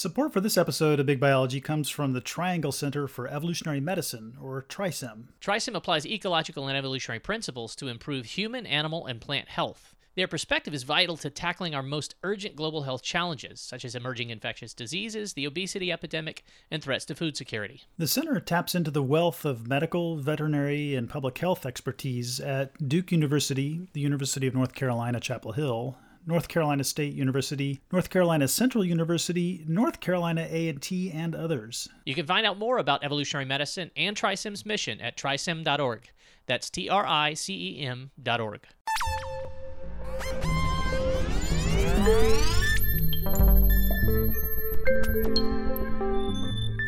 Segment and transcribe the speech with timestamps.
[0.00, 4.34] Support for this episode of Big Biology comes from the Triangle Center for Evolutionary Medicine,
[4.40, 5.28] or TRICEM.
[5.42, 9.94] TRICEM applies ecological and evolutionary principles to improve human, animal, and plant health.
[10.14, 14.30] Their perspective is vital to tackling our most urgent global health challenges, such as emerging
[14.30, 17.82] infectious diseases, the obesity epidemic, and threats to food security.
[17.98, 23.12] The center taps into the wealth of medical, veterinary, and public health expertise at Duke
[23.12, 28.84] University, the University of North Carolina, Chapel Hill, North Carolina State University, North Carolina Central
[28.84, 31.88] University, North Carolina A&T, and others.
[32.04, 36.10] You can find out more about evolutionary medicine and TRICEM's mission at tricem.org.
[36.46, 38.66] That's T R I C E M.org.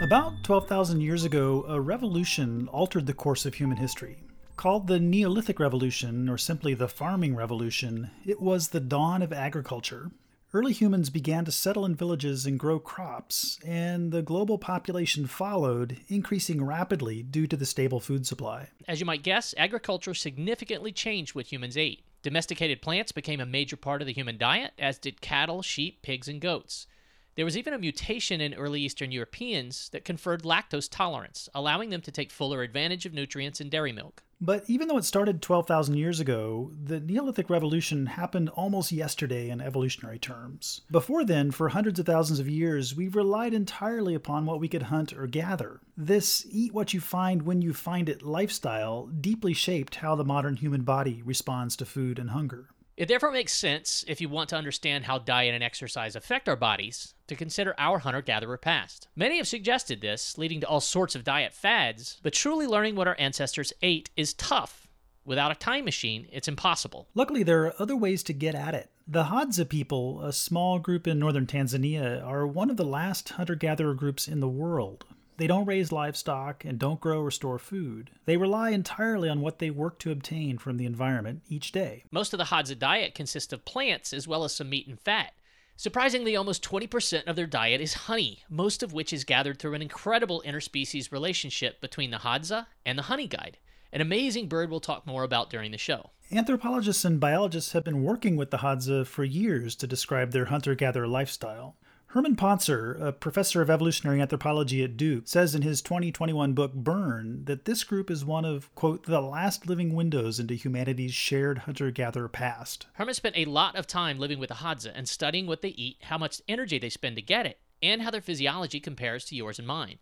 [0.02, 4.18] About 12,000 years ago, a revolution altered the course of human history.
[4.62, 10.12] Called the Neolithic Revolution, or simply the Farming Revolution, it was the dawn of agriculture.
[10.54, 15.98] Early humans began to settle in villages and grow crops, and the global population followed,
[16.06, 18.68] increasing rapidly due to the stable food supply.
[18.86, 22.04] As you might guess, agriculture significantly changed what humans ate.
[22.22, 26.28] Domesticated plants became a major part of the human diet, as did cattle, sheep, pigs,
[26.28, 26.86] and goats.
[27.34, 32.02] There was even a mutation in early Eastern Europeans that conferred lactose tolerance, allowing them
[32.02, 34.22] to take fuller advantage of nutrients in dairy milk.
[34.44, 39.60] But even though it started 12,000 years ago, the Neolithic Revolution happened almost yesterday in
[39.60, 40.80] evolutionary terms.
[40.90, 44.82] Before then, for hundreds of thousands of years, we relied entirely upon what we could
[44.82, 45.78] hunt or gather.
[45.96, 50.56] This eat what you find when you find it lifestyle deeply shaped how the modern
[50.56, 52.70] human body responds to food and hunger.
[52.96, 56.56] It therefore makes sense, if you want to understand how diet and exercise affect our
[56.56, 59.08] bodies, to consider our hunter gatherer past.
[59.16, 63.08] Many have suggested this, leading to all sorts of diet fads, but truly learning what
[63.08, 64.88] our ancestors ate is tough.
[65.24, 67.08] Without a time machine, it's impossible.
[67.14, 68.90] Luckily, there are other ways to get at it.
[69.06, 73.54] The Hadza people, a small group in northern Tanzania, are one of the last hunter
[73.54, 75.04] gatherer groups in the world.
[75.36, 78.10] They don't raise livestock and don't grow or store food.
[78.26, 82.04] They rely entirely on what they work to obtain from the environment each day.
[82.10, 85.32] Most of the Hadza diet consists of plants as well as some meat and fat.
[85.76, 89.82] Surprisingly, almost 20% of their diet is honey, most of which is gathered through an
[89.82, 93.58] incredible interspecies relationship between the Hadza and the honey guide,
[93.92, 96.10] an amazing bird we'll talk more about during the show.
[96.30, 100.74] Anthropologists and biologists have been working with the Hadza for years to describe their hunter
[100.74, 101.76] gatherer lifestyle.
[102.12, 107.46] Herman Pontzer, a professor of evolutionary anthropology at Duke, says in his 2021 book Burn
[107.46, 111.90] that this group is one of, quote, the last living windows into humanity's shared hunter
[111.90, 112.86] gatherer past.
[112.92, 115.96] Herman spent a lot of time living with the Hadza and studying what they eat,
[116.02, 119.58] how much energy they spend to get it, and how their physiology compares to yours
[119.58, 119.98] and mine.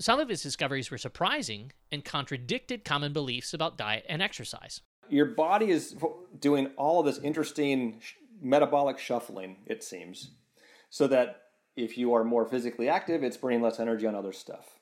[0.00, 4.80] Some of his discoveries were surprising and contradicted common beliefs about diet and exercise.
[5.08, 5.94] Your body is
[6.40, 8.00] doing all of this interesting
[8.42, 10.32] metabolic shuffling, it seems
[10.90, 11.42] so that
[11.76, 14.78] if you are more physically active, it's burning less energy on other stuff.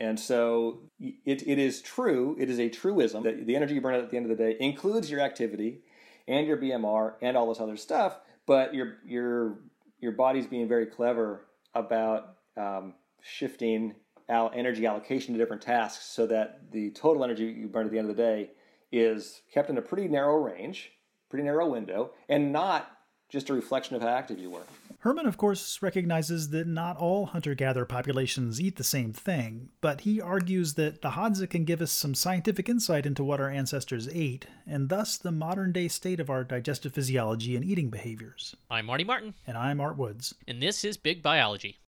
[0.00, 3.94] And so it, it is true, it is a truism that the energy you burn
[3.94, 5.82] out at the end of the day includes your activity
[6.26, 9.58] and your BMR and all this other stuff, but your, your,
[10.00, 13.94] your body's being very clever about um, shifting
[14.28, 17.98] al- energy allocation to different tasks so that the total energy you burn at the
[17.98, 18.50] end of the day
[18.90, 20.92] is kept in a pretty narrow range,
[21.30, 22.90] pretty narrow window, and not
[23.28, 24.62] just a reflection of how active you were.
[25.02, 30.02] Herman, of course, recognizes that not all hunter gatherer populations eat the same thing, but
[30.02, 34.08] he argues that the Hadza can give us some scientific insight into what our ancestors
[34.12, 38.54] ate, and thus the modern day state of our digestive physiology and eating behaviors.
[38.70, 39.34] I'm Marty Martin.
[39.44, 40.36] And I'm Art Woods.
[40.46, 41.80] And this is Big Biology.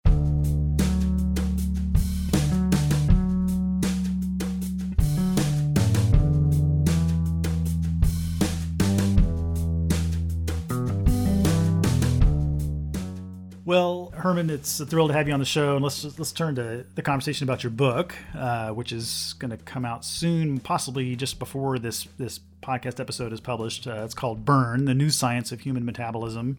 [13.66, 16.54] Well, Herman, it's a thrill to have you on the show, and let's let's turn
[16.56, 21.16] to the conversation about your book, uh, which is going to come out soon, possibly
[21.16, 23.86] just before this this podcast episode is published.
[23.86, 26.58] Uh, it's called "Burn: The New Science of Human Metabolism."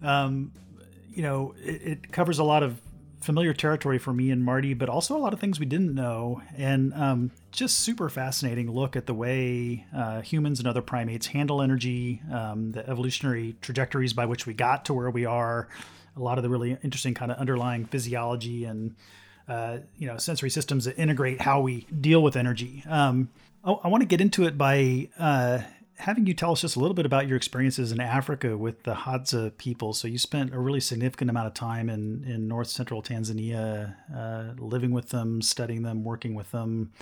[0.00, 0.52] Um,
[1.12, 2.80] you know, it, it, covers a lot of
[3.20, 6.40] familiar territory for me and Marty, but also a lot of things we didn't know,
[6.56, 11.60] and um, just super fascinating look at the way uh, humans and other primates handle
[11.60, 15.66] energy, um, the evolutionary trajectories by which we got to where we are
[16.16, 18.94] a lot of the really interesting kind of underlying physiology and
[19.48, 22.82] uh, you know sensory systems that integrate how we deal with energy.
[22.88, 23.28] Um,
[23.64, 25.60] I, I want to get into it by uh,
[25.98, 28.94] having you tell us just a little bit about your experiences in Africa with the
[28.94, 29.92] Hadza people.
[29.92, 34.52] So you spent a really significant amount of time in in north central Tanzania, uh,
[34.58, 36.92] living with them, studying them, working with them.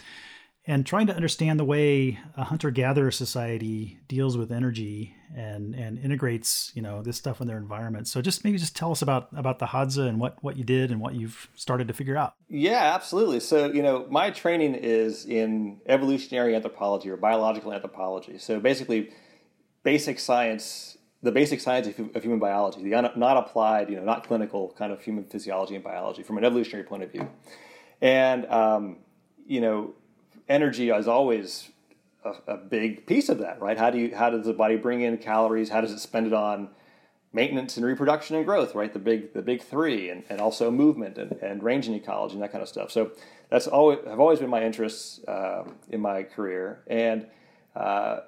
[0.66, 6.72] And trying to understand the way a hunter-gatherer society deals with energy and and integrates
[6.75, 8.08] you know this stuff in their environment.
[8.08, 10.90] So just maybe just tell us about about the Hadza and what what you did
[10.90, 12.34] and what you've started to figure out.
[12.49, 13.40] Yeah, absolutely.
[13.40, 18.38] So you know, my training is in evolutionary anthropology or biological anthropology.
[18.38, 19.10] So basically,
[19.82, 24.75] basic science, the basic science of, human biology, the not applied, you know, not clinical
[24.78, 27.28] kind of human physiology and biology from an evolutionary point of view,
[28.00, 28.99] and um,
[29.46, 29.94] you know
[30.49, 31.70] energy is always
[32.25, 33.79] a, a, big piece of that, right?
[33.79, 35.70] How do you how does the body bring in calories?
[35.70, 36.70] How does it spend it on
[37.32, 38.93] maintenance and reproduction and growth, right?
[38.93, 42.43] The big the big three, and, and also movement and, and range and ecology and
[42.43, 42.91] that kind of stuff.
[42.91, 43.12] So
[43.50, 47.26] that's always have always been my interests uh, in my career, and
[47.76, 48.20] uh,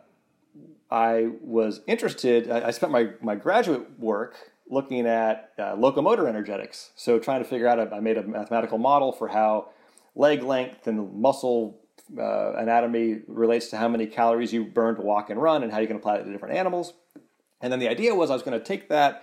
[0.91, 2.51] I was interested.
[2.51, 4.37] I, I, spent my my graduate work
[4.69, 6.91] looking at uh, locomotor energetics.
[6.97, 7.93] So trying to figure out.
[7.93, 9.71] I made a mathematical model for how
[10.15, 11.81] leg length and muscle
[12.19, 15.79] uh, anatomy relates to how many calories you burn to walk and run and how
[15.79, 16.93] you can apply it to different animals.
[17.61, 19.23] And then the idea was I was going to take that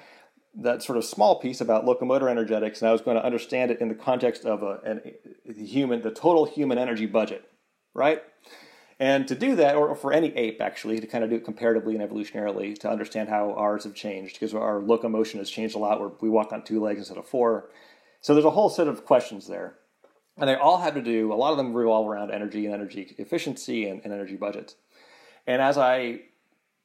[0.55, 3.81] that sort of small piece about locomotor energetics and I was going to understand it
[3.81, 5.01] in the context of a, an,
[5.47, 7.49] the human, the total human energy budget,
[7.95, 8.21] right?
[8.99, 11.95] And to do that, or for any ape actually, to kind of do it comparatively
[11.95, 15.99] and evolutionarily, to understand how ours have changed, because our locomotion has changed a lot,
[15.99, 17.69] where we walk on two legs instead of four.
[18.21, 19.75] So there's a whole set of questions there.
[20.37, 23.15] And they all had to do, a lot of them revolve around energy and energy
[23.17, 24.75] efficiency and, and energy budgets.
[25.45, 26.21] And as I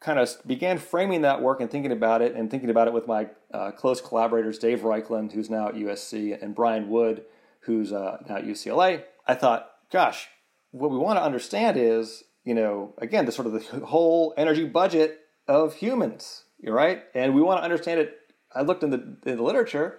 [0.01, 3.07] kind of began framing that work and thinking about it, and thinking about it with
[3.07, 7.25] my uh, close collaborators, Dave Raichlen, who's now at USC, and Brian Wood,
[7.61, 10.29] who's uh, now at UCLA, I thought, gosh,
[10.71, 14.65] what we want to understand is, you know, again, the sort of the whole energy
[14.65, 17.03] budget of humans, right?
[17.15, 18.15] And we want to understand it.
[18.55, 19.99] I looked in the, in the literature,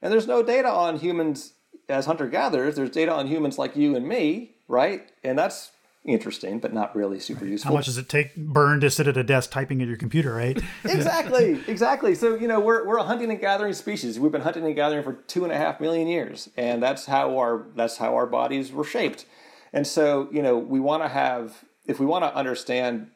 [0.00, 1.54] and there's no data on humans
[1.88, 5.10] as hunter gatherers, there's data on humans like you and me, right?
[5.22, 5.72] And that's
[6.04, 7.70] interesting, but not really super useful.
[7.70, 10.34] How much does it take burn to sit at a desk typing at your computer,
[10.34, 10.60] right?
[10.84, 12.14] exactly, exactly.
[12.14, 14.18] So you know, we're we're a hunting and gathering species.
[14.18, 17.38] We've been hunting and gathering for two and a half million years, and that's how
[17.38, 19.26] our that's how our bodies were shaped.
[19.72, 23.08] And so you know, we want to have if we want to understand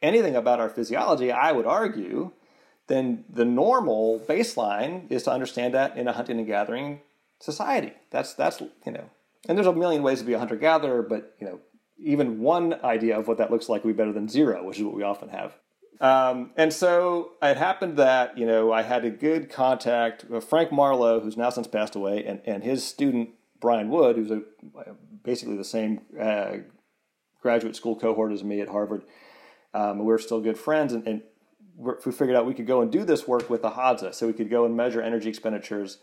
[0.00, 2.32] anything about our physiology, I would argue,
[2.88, 7.00] then the normal baseline is to understand that in a hunting and gathering
[7.42, 7.92] society.
[8.10, 9.10] That's that's you know,
[9.48, 11.60] and there's a million ways to be a hunter gatherer, but you know,
[11.98, 14.84] even one idea of what that looks like would be better than zero, which is
[14.84, 15.54] what we often have.
[16.00, 20.72] Um, and so it happened that you know I had a good contact with Frank
[20.72, 23.30] Marlowe, who's now since passed away, and, and his student
[23.60, 24.42] Brian Wood, who's a,
[25.22, 26.58] basically the same uh,
[27.40, 29.02] graduate school cohort as me at Harvard.
[29.74, 31.22] Um, we were still good friends, and, and
[31.76, 34.32] we figured out we could go and do this work with the Hadza, so we
[34.32, 35.98] could go and measure energy expenditures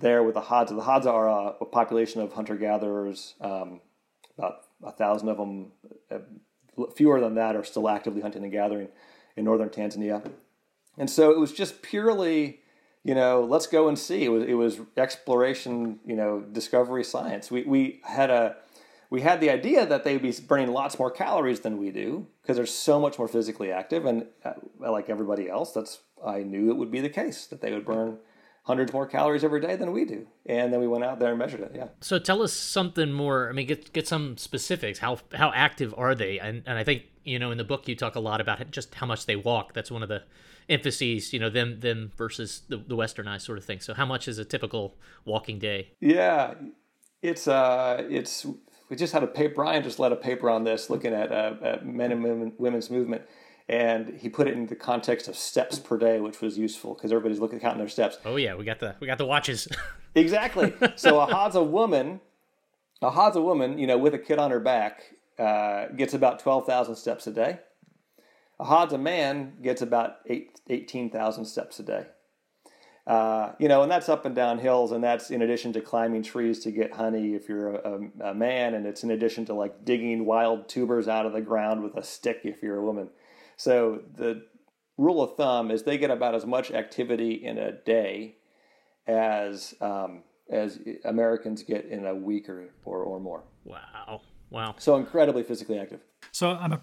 [0.00, 0.68] there with the Hadza.
[0.68, 3.80] The Hadza are a, a population of hunter gatherers, um,
[4.36, 5.72] about a thousand of them.
[6.10, 6.18] Uh,
[6.96, 8.88] fewer than that are still actively hunting and gathering
[9.36, 10.26] in northern Tanzania.
[10.98, 12.60] And so it was just purely,
[13.04, 14.24] you know, let's go and see.
[14.24, 17.50] It was it was exploration, you know, discovery science.
[17.50, 18.56] We we had a
[19.10, 22.26] we had the idea that they would be burning lots more calories than we do
[22.40, 26.70] because they're so much more physically active, and uh, like everybody else, that's I knew
[26.70, 28.18] it would be the case that they would burn
[28.64, 30.26] hundreds more calories every day than we do.
[30.46, 31.72] And then we went out there and measured it.
[31.74, 31.88] Yeah.
[32.00, 33.48] So tell us something more.
[33.48, 35.00] I mean, get get some specifics.
[35.00, 36.38] How how active are they?
[36.38, 38.94] And and I think you know in the book you talk a lot about just
[38.94, 39.72] how much they walk.
[39.72, 40.22] That's one of the
[40.68, 41.32] emphases.
[41.32, 43.80] You know them them versus the, the westernized sort of thing.
[43.80, 45.92] So how much is a typical walking day?
[46.00, 46.54] Yeah,
[47.20, 48.46] it's uh it's
[48.88, 49.54] we just had a paper.
[49.54, 52.90] Brian just led a paper on this, looking at, uh, at men and women, women's
[52.90, 53.22] movement
[53.68, 57.12] and he put it in the context of steps per day, which was useful because
[57.12, 58.18] everybody's looking at counting their steps.
[58.24, 59.68] Oh yeah, we got the we got the watches.
[60.14, 60.74] exactly.
[60.96, 62.20] So a Hadza woman,
[63.00, 65.02] a Hadza woman, you know, with a kid on her back,
[65.38, 67.58] uh, gets about twelve thousand steps a day.
[68.60, 72.06] A Hadza man gets about eight, 18,000 steps a day.
[73.04, 76.22] Uh, you know, and that's up and down hills, and that's in addition to climbing
[76.22, 79.54] trees to get honey if you're a, a, a man, and it's in addition to
[79.54, 83.08] like digging wild tubers out of the ground with a stick if you're a woman.
[83.62, 84.42] So the
[84.98, 88.38] rule of thumb is they get about as much activity in a day
[89.06, 93.44] as um, as Americans get in a week or, or, or more.
[93.64, 94.22] Wow.
[94.50, 94.74] Wow.
[94.78, 96.00] So incredibly physically active.
[96.32, 96.82] So I'm a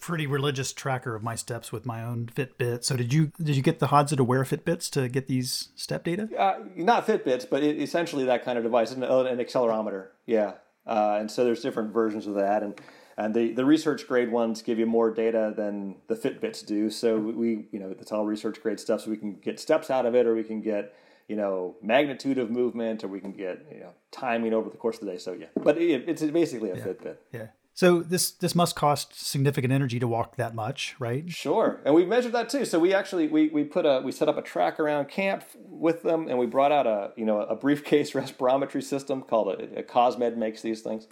[0.00, 2.84] pretty religious tracker of my steps with my own Fitbit.
[2.84, 6.04] So did you did you get the Hadza to wear Fitbits to get these step
[6.04, 6.28] data?
[6.38, 10.10] Uh, not Fitbits, but it, essentially that kind of device, an, an accelerometer.
[10.26, 10.52] Yeah,
[10.86, 12.80] uh, and so there's different versions of that, and
[13.20, 16.88] and the, the research grade ones give you more data than the Fitbits do.
[16.88, 19.02] So we, you know, it's all research grade stuff.
[19.02, 20.94] So we can get steps out of it, or we can get,
[21.28, 24.98] you know, magnitude of movement, or we can get, you know, timing over the course
[24.98, 25.18] of the day.
[25.18, 26.82] So yeah, but it, it's basically a yeah.
[26.82, 27.16] Fitbit.
[27.30, 27.46] Yeah.
[27.74, 31.30] So this this must cost significant energy to walk that much, right?
[31.30, 32.64] Sure, and we measured that too.
[32.64, 36.02] So we actually we, we put a we set up a track around camp with
[36.02, 39.82] them, and we brought out a you know a briefcase respirometry system called a, a
[39.82, 41.06] Cosmed makes these things,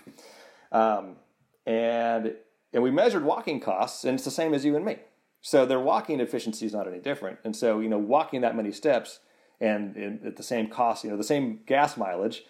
[0.72, 1.16] um,
[1.68, 2.34] and
[2.72, 4.96] and we measured walking costs, and it's the same as you and me.
[5.40, 8.72] So their walking efficiency is not any different, and so you know walking that many
[8.72, 9.20] steps
[9.60, 12.44] and, and at the same cost, you know the same gas mileage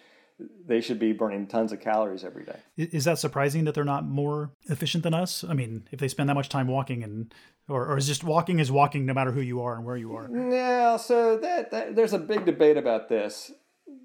[0.65, 2.59] they should be burning tons of calories every day.
[2.77, 5.43] Is that surprising that they're not more efficient than us?
[5.43, 7.33] I mean, if they spend that much time walking and
[7.67, 10.15] or, or is just walking is walking no matter who you are and where you
[10.15, 10.29] are?
[10.31, 13.51] Yeah, so that, that there's a big debate about this.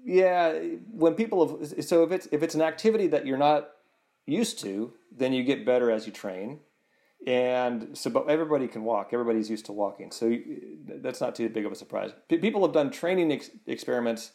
[0.03, 0.53] Yeah,
[0.91, 3.69] when people have, so if it's if it's an activity that you're not
[4.25, 6.59] used to, then you get better as you train.
[7.27, 9.09] And so, but everybody can walk.
[9.11, 10.35] Everybody's used to walking, so
[10.87, 12.11] that's not too big of a surprise.
[12.29, 14.31] People have done training ex- experiments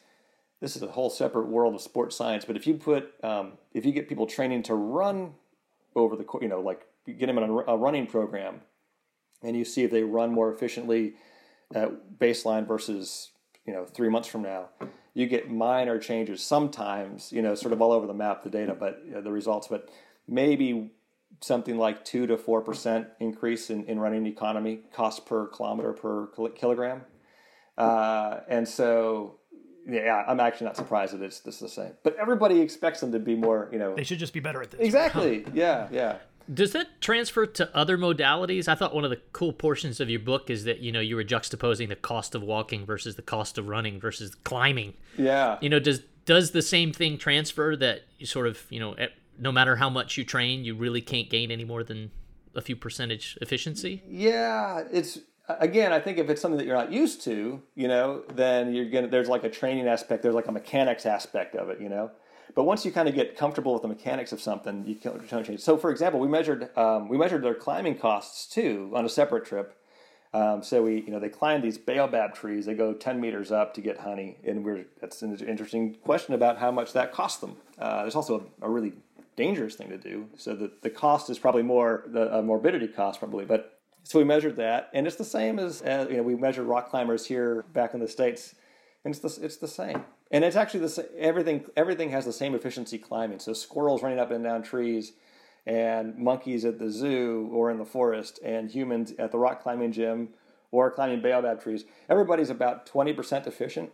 [0.60, 2.44] this is a whole separate world of sports science.
[2.44, 5.34] But if you put, um, if you get people training to run
[5.96, 8.60] over the, you know, like get them in a, running program,
[9.42, 11.14] and you see if they run more efficiently
[11.74, 13.30] at baseline versus,
[13.66, 14.68] you know, three months from now,
[15.14, 16.42] you get minor changes.
[16.42, 19.68] Sometimes, you know, sort of all over the map, the data, but uh, the results,
[19.68, 19.88] but
[20.28, 20.92] maybe
[21.40, 26.28] something like two to four percent increase in, in running economy, cost per kilometer per
[26.54, 27.02] kilogram.
[27.78, 29.40] Uh, and so
[29.88, 31.92] yeah, I'm actually not surprised that it's this the same.
[32.02, 33.94] But everybody expects them to be more, you know.
[33.94, 34.80] They should just be better at this.
[34.80, 35.44] Exactly.
[35.54, 36.16] yeah, yeah.
[36.52, 38.66] Does that transfer to other modalities?
[38.68, 41.16] I thought one of the cool portions of your book is that you know you
[41.16, 44.94] were juxtaposing the cost of walking versus the cost of running versus climbing.
[45.16, 45.58] Yeah.
[45.60, 48.96] You know, does does the same thing transfer that you sort of you know
[49.38, 52.10] no matter how much you train, you really can't gain any more than
[52.54, 54.02] a few percentage efficiency?
[54.06, 55.18] Yeah, it's
[55.58, 58.90] again, I think if it's something that you're not used to, you know, then you're
[58.90, 62.10] gonna there's like a training aspect, there's like a mechanics aspect of it, you know.
[62.54, 65.60] But once you kind of get comfortable with the mechanics of something, you can change.
[65.60, 69.44] So, for example, we measured um, we measured their climbing costs too on a separate
[69.44, 69.76] trip.
[70.32, 72.64] Um, so we, you know, they climb these baobab trees.
[72.64, 76.58] They go 10 meters up to get honey, and we're that's an interesting question about
[76.58, 77.56] how much that costs them.
[77.78, 78.92] Uh, there's also a, a, really
[79.34, 80.28] dangerous thing to do.
[80.36, 84.56] So the the cost is probably more the morbidity cost probably, but so we measured
[84.56, 87.94] that, and it's the same as, as you know we measured rock climbers here back
[87.94, 88.54] in the states,
[89.04, 90.04] and it's the it's the same.
[90.30, 91.08] And it's actually the.
[91.18, 93.40] Everything everything has the same efficiency climbing.
[93.40, 95.12] So squirrels running up and down trees,
[95.66, 99.92] and monkeys at the zoo or in the forest, and humans at the rock climbing
[99.92, 100.28] gym
[100.70, 101.84] or climbing baobab trees.
[102.08, 103.90] Everybody's about twenty percent efficient.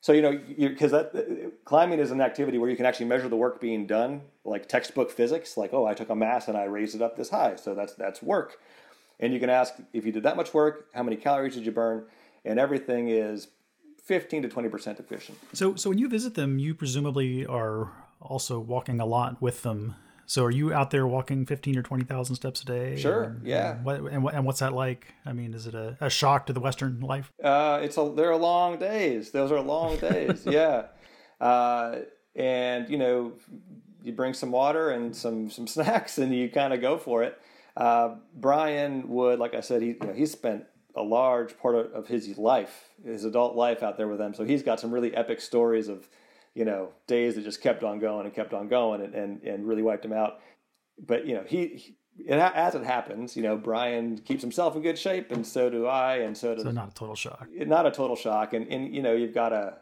[0.00, 3.28] So you know, because that uh, climbing is an activity where you can actually measure
[3.28, 5.56] the work being done, like textbook physics.
[5.56, 7.94] Like, oh, I took a mass and I raised it up this high, so that's
[7.94, 8.58] that's work.
[9.20, 11.72] And you can ask if you did that much work, how many calories did you
[11.72, 12.06] burn?
[12.44, 13.48] And everything is
[14.04, 15.38] 15 to 20% efficient.
[15.52, 19.96] So, so when you visit them, you presumably are also walking a lot with them.
[20.26, 22.96] So are you out there walking 15 or 20,000 steps a day?
[22.96, 23.36] Sure.
[23.44, 23.76] yeah.
[23.76, 25.14] And, what, and, and what's that like?
[25.26, 27.32] I mean, is it a, a shock to the Western life?
[27.42, 29.30] Uh, it's a, they're long days.
[29.30, 30.42] Those are long days.
[30.46, 30.86] yeah.
[31.40, 32.00] Uh,
[32.34, 33.32] and you know,
[34.02, 37.38] you bring some water and some, some snacks and you kind of go for it.
[37.76, 40.64] Uh, Brian Wood, like I said, he you know, he spent
[40.96, 44.34] a large part of, of his life, his adult life, out there with them.
[44.34, 46.08] So he's got some really epic stories of
[46.54, 49.66] you know days that just kept on going and kept on going and and, and
[49.66, 50.40] really wiped him out.
[50.98, 51.96] But you know he, he
[52.28, 56.18] as it happens, you know, Brian keeps himself in good shape, and so do I,
[56.18, 56.64] and so does.
[56.64, 57.48] So not a total shock.
[57.52, 59.78] Not a total shock, and and you know you've got to,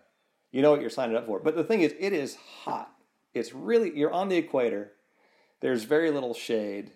[0.50, 1.40] you know what you're signing up for.
[1.40, 2.92] But the thing is, it is hot.
[3.34, 4.92] It's really you're on the equator.
[5.60, 6.92] There's very little shade.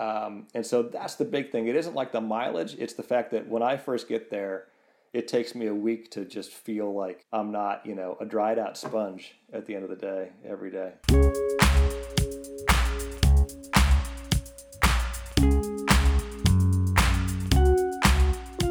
[0.00, 1.68] Um, and so that's the big thing.
[1.68, 4.66] It isn't like the mileage, it's the fact that when I first get there,
[5.12, 8.58] it takes me a week to just feel like I'm not, you know, a dried
[8.58, 11.99] out sponge at the end of the day, every day.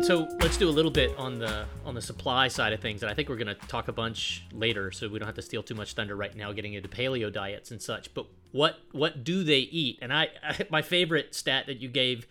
[0.09, 3.11] So let's do a little bit on the on the supply side of things, and
[3.11, 5.61] I think we're going to talk a bunch later, so we don't have to steal
[5.61, 8.11] too much thunder right now, getting into paleo diets and such.
[8.15, 9.99] But what what do they eat?
[10.01, 12.25] And I, I my favorite stat that you gave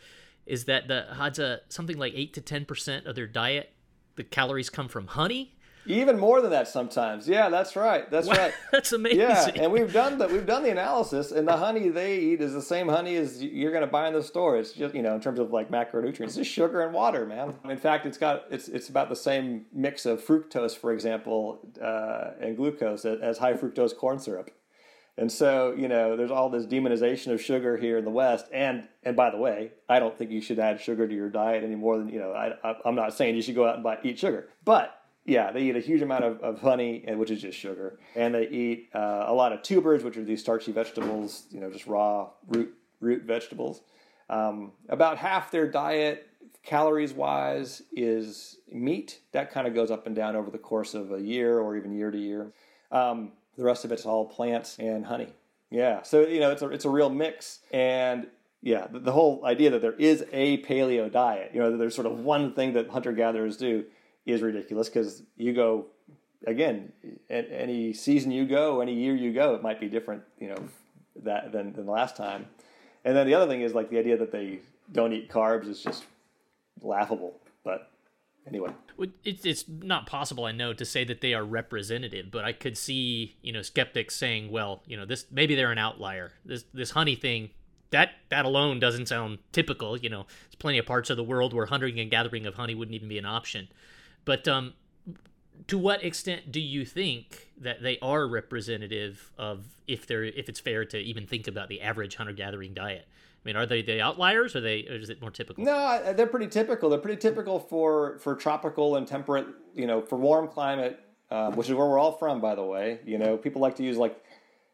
[0.45, 3.71] is that the Hadza something like eight to ten percent of their diet,
[4.17, 5.55] the calories come from honey.
[5.89, 7.27] Even more than that sometimes.
[7.27, 8.11] Yeah, that's right.
[8.11, 8.55] That's wow, right.
[8.73, 9.21] That's amazing.
[9.21, 12.53] Yeah, and we've done the we've done the analysis, and the honey they eat is
[12.53, 14.59] the same honey as you're going to buy in the store.
[14.59, 17.55] It's just you know in terms of like macronutrients, it's just sugar and water, man.
[17.65, 22.33] In fact, it's got it's it's about the same mix of fructose, for example, uh,
[22.41, 24.51] and glucose as high fructose corn syrup.
[25.19, 28.47] And so, you know, there's all this demonization of sugar here in the West.
[28.53, 31.65] And and by the way, I don't think you should add sugar to your diet
[31.65, 32.33] any more than you know.
[32.33, 34.98] I, I am not saying you should go out and buy eat sugar, but
[35.29, 38.49] yeah, they eat a huge amount of, of honey, which is just sugar, and they
[38.49, 41.45] eat uh, a lot of tubers, which are these starchy vegetables.
[41.51, 43.83] You know, just raw root root vegetables.
[44.31, 46.29] Um, about half their diet,
[46.65, 49.21] calories wise, is meat.
[49.33, 51.93] That kind of goes up and down over the course of a year or even
[51.93, 52.53] year to year.
[52.91, 55.29] Um, the rest of it's all plants and honey.
[55.71, 58.29] Yeah, so you know it's a it's a real mix, and
[58.63, 61.95] yeah, the, the whole idea that there is a paleo diet, you know, that there's
[61.95, 63.85] sort of one thing that hunter gatherers do,
[64.29, 65.87] is ridiculous because you go
[66.47, 66.93] again,
[67.29, 70.69] any season you go, any year you go, it might be different, you know,
[71.25, 72.47] that than than the last time.
[73.05, 74.61] And then the other thing is like the idea that they
[74.93, 76.05] don't eat carbs is just
[76.83, 77.41] laughable.
[77.65, 77.91] But
[78.47, 78.71] anyway,
[79.25, 82.77] it's it's not possible, I know, to say that they are representative, but I could
[82.77, 86.33] see you know skeptics saying, well, you know, this maybe they're an outlier.
[86.45, 87.51] This this honey thing.
[87.91, 89.97] That that alone doesn't sound typical.
[89.97, 92.75] You know, there's plenty of parts of the world where hunting and gathering of honey
[92.75, 93.69] wouldn't even be an option.
[94.29, 94.75] But um,
[95.69, 100.61] to what extent do you think that they are representative of if they're if it's
[100.61, 103.07] fair to even think about the average hunter gathering diet?
[103.09, 105.65] I mean, are they the outliers, or they or is it more typical?
[105.65, 106.91] No, they're pretty typical.
[106.91, 111.69] They're pretty typical for for tropical and temperate, you know, for warm climate, uh, which
[111.71, 113.01] is where we're all from, by the way.
[113.07, 114.23] You know, people like to use like,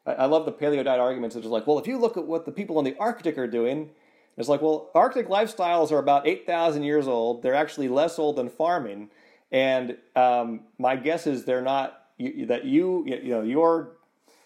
[0.04, 1.36] I, love the paleo diet arguments.
[1.36, 3.90] It's like, well, if you look at what the people in the Arctic are doing,
[4.36, 7.44] it's like, well, Arctic lifestyles are about eight thousand years old.
[7.44, 9.10] They're actually less old than farming
[9.52, 13.96] and um, my guess is they're not you, that you you know your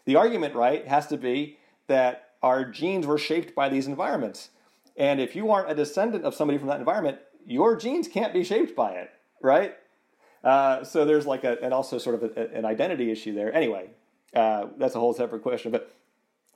[0.04, 4.50] the argument right has to be that our genes were shaped by these environments,
[4.96, 8.44] and if you aren't a descendant of somebody from that environment, your genes can't be
[8.44, 9.10] shaped by it,
[9.42, 9.76] right?
[10.44, 13.52] Uh, so there's like a and also sort of a, an identity issue there.
[13.52, 13.90] Anyway,
[14.34, 15.94] uh, that's a whole separate question, but.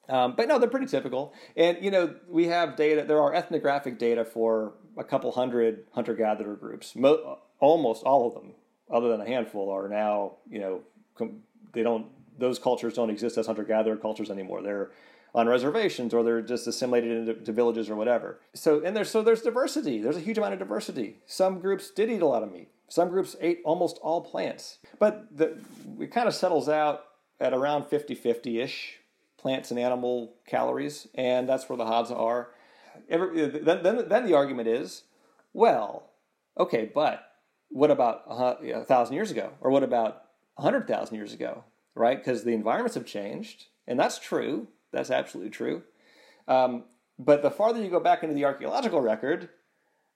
[0.08, 1.32] Um, but no, they're pretty typical.
[1.56, 6.14] And, you know, we have data, there are ethnographic data for a couple hundred hunter
[6.14, 6.96] gatherer groups.
[6.96, 8.52] Mo- almost all of them,
[8.90, 10.82] other than a handful, are now you know
[11.16, 11.42] com-
[11.72, 12.06] they don't
[12.38, 14.60] those cultures don't exist as hunter gatherer cultures anymore.
[14.62, 14.90] They're
[15.34, 18.40] on reservations or they're just assimilated into villages or whatever.
[18.52, 20.02] So and there's so there's diversity.
[20.02, 21.16] There's a huge amount of diversity.
[21.24, 22.68] Some groups did eat a lot of meat.
[22.88, 24.78] Some groups ate almost all plants.
[24.98, 25.56] But the,
[25.98, 27.04] it kind of settles out
[27.40, 28.98] at around 50-50-ish
[29.38, 32.50] plants and animal calories, and that's where the Hadza are.
[33.08, 35.04] Every, then, then, then the argument is,
[35.54, 36.10] well,
[36.58, 37.31] okay, but
[37.72, 40.24] what about a thousand years ago, or what about
[40.58, 42.18] a hundred thousand years ago, right?
[42.18, 44.68] Because the environments have changed, and that's true.
[44.92, 45.82] That's absolutely true.
[46.46, 46.84] Um,
[47.18, 49.48] but the farther you go back into the archaeological record,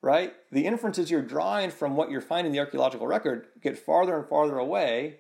[0.03, 4.17] right, the inferences you're drawing from what you're finding in the archaeological record get farther
[4.19, 5.17] and farther away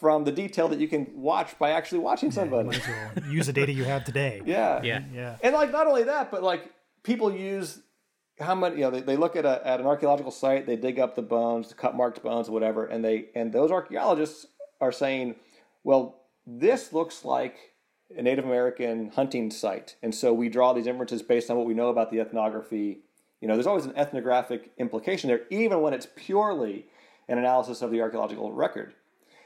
[0.00, 2.76] from the detail that you can watch by actually watching somebody.
[2.78, 4.42] Yeah, use the data you have today.
[4.46, 5.36] yeah, yeah, yeah.
[5.42, 7.80] And like not only that, but like people use
[8.40, 10.98] how many you know they, they look at a, at an archaeological site they dig
[10.98, 14.46] up the bones the cut marked bones whatever and they and those archaeologists
[14.80, 15.36] are saying
[15.84, 17.74] well this looks like
[18.16, 19.96] a native american hunting site.
[20.02, 22.98] And so we draw these inferences based on what we know about the ethnography.
[23.40, 26.86] You know there's always an ethnographic implication there even when it's purely
[27.28, 28.94] an analysis of the archaeological record.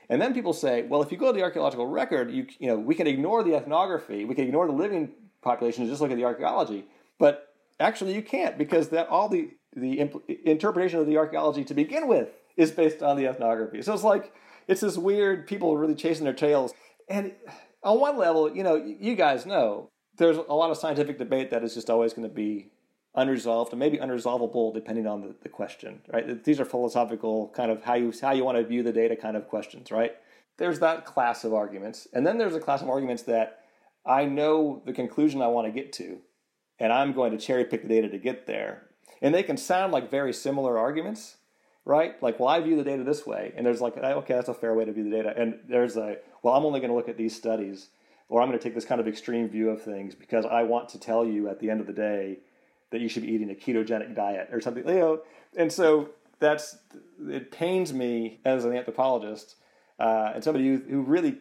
[0.08, 2.78] And then people say well if you go to the archaeological record you you know
[2.78, 6.16] we can ignore the ethnography we can ignore the living population and just look at
[6.16, 6.84] the archaeology.
[7.18, 7.47] But
[7.80, 12.08] Actually, you can't because that all the the imp- interpretation of the archaeology to begin
[12.08, 13.82] with is based on the ethnography.
[13.82, 14.32] So it's like
[14.66, 16.72] it's this weird people really chasing their tails.
[17.08, 17.32] And
[17.82, 21.62] on one level, you know, you guys know there's a lot of scientific debate that
[21.62, 22.70] is just always going to be
[23.14, 26.44] unresolved and maybe unresolvable depending on the, the question, right?
[26.44, 29.36] These are philosophical kind of how you how you want to view the data kind
[29.36, 30.12] of questions, right?
[30.58, 33.60] There's that class of arguments, and then there's a class of arguments that
[34.04, 36.18] I know the conclusion I want to get to,
[36.78, 38.82] and I'm going to cherry pick the data to get there.
[39.20, 41.36] And they can sound like very similar arguments,
[41.84, 42.20] right?
[42.22, 44.74] Like, well, I view the data this way, and there's like, okay, that's a fair
[44.74, 45.34] way to view the data.
[45.36, 47.88] And there's a, well, I'm only going to look at these studies,
[48.28, 50.88] or I'm going to take this kind of extreme view of things because I want
[50.90, 52.38] to tell you at the end of the day
[52.90, 55.22] that you should be eating a ketogenic diet or something, you know.
[55.56, 56.78] And so that's
[57.28, 59.56] it pains me as an anthropologist
[59.98, 61.38] uh, and somebody who, who really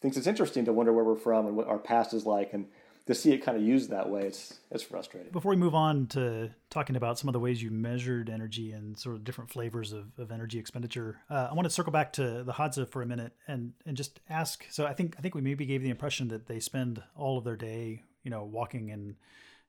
[0.00, 2.66] thinks it's interesting to wonder where we're from and what our past is like and
[3.08, 5.32] to see it kind of used that way, it's it's frustrating.
[5.32, 8.98] Before we move on to talking about some of the ways you measured energy and
[8.98, 12.44] sort of different flavors of, of energy expenditure, uh, I want to circle back to
[12.44, 14.66] the Hadza for a minute and and just ask.
[14.70, 17.44] So I think I think we maybe gave the impression that they spend all of
[17.44, 19.16] their day, you know, walking and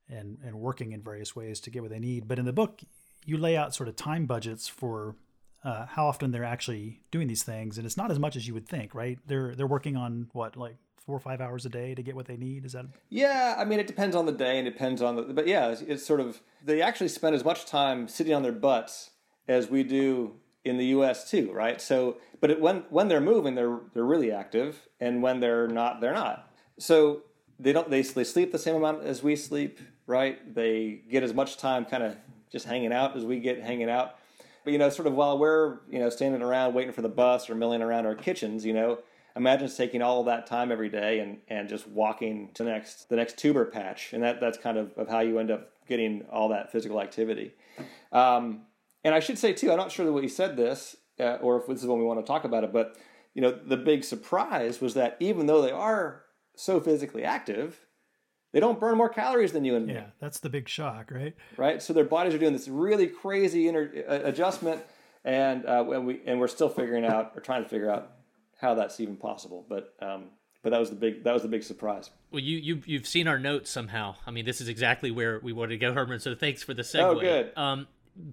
[0.09, 2.27] and and working in various ways to get what they need.
[2.27, 2.81] But in the book,
[3.25, 5.15] you lay out sort of time budgets for
[5.63, 8.53] uh, how often they're actually doing these things, and it's not as much as you
[8.53, 9.17] would think, right?
[9.25, 12.25] They're they're working on what like four or five hours a day to get what
[12.25, 12.65] they need?
[12.65, 12.85] Is that?
[13.09, 15.23] Yeah, I mean, it depends on the day and depends on the.
[15.23, 18.51] But yeah, it's, it's sort of they actually spend as much time sitting on their
[18.51, 19.11] butts
[19.47, 21.29] as we do in the U.S.
[21.29, 21.81] too, right?
[21.81, 26.01] So, but it, when when they're moving, they're they're really active, and when they're not,
[26.01, 26.51] they're not.
[26.77, 27.23] So
[27.59, 30.53] they don't they, they sleep the same amount as we sleep, right?
[30.53, 32.15] They get as much time kind of
[32.51, 34.15] just hanging out as we get hanging out.
[34.63, 37.49] But you know, sort of while we're you know standing around waiting for the bus
[37.49, 38.99] or milling around our kitchens, you know,
[39.39, 43.09] imagine taking all of that time every day and, and just walking to the next
[43.09, 46.25] the next tuber patch, and that that's kind of, of how you end up getting
[46.31, 47.53] all that physical activity.
[48.11, 48.61] Um,
[49.03, 51.67] and I should say too, I'm not sure that we said this uh, or if
[51.67, 52.95] this is when we want to talk about it, but
[53.33, 56.23] you know, the big surprise was that even though they are
[56.55, 57.85] so physically active,
[58.51, 59.93] they don't burn more calories than you and me.
[59.93, 61.35] Yeah, that's the big shock, right?
[61.55, 61.81] Right.
[61.81, 64.81] So their bodies are doing this really crazy inter- uh, adjustment,
[65.23, 68.11] and uh, and we and we're still figuring out or trying to figure out
[68.59, 69.65] how that's even possible.
[69.67, 70.25] But um,
[70.61, 72.11] but that was the big that was the big surprise.
[72.31, 74.15] Well, you you you've seen our notes somehow.
[74.27, 76.19] I mean, this is exactly where we wanted to go, Herman.
[76.19, 77.03] So thanks for the segue.
[77.03, 77.51] Oh, good.
[77.55, 77.87] Um,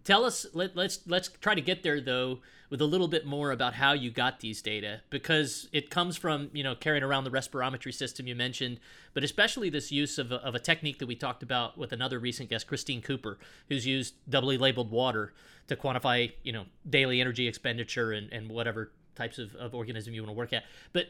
[0.05, 0.47] tell us.
[0.53, 3.93] Let, let's let's try to get there though with a little bit more about how
[3.93, 8.27] you got these data because it comes from you know carrying around the respirometry system
[8.27, 8.81] you mentioned
[9.15, 12.19] but especially this use of a, of a technique that we talked about with another
[12.19, 15.33] recent guest christine cooper who's used doubly labeled water
[15.69, 20.23] to quantify you know daily energy expenditure and, and whatever types of, of organism you
[20.23, 21.07] want to work at but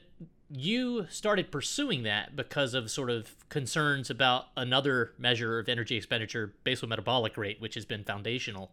[0.49, 6.55] you started pursuing that because of sort of concerns about another measure of energy expenditure
[6.65, 8.71] basal metabolic rate which has been foundational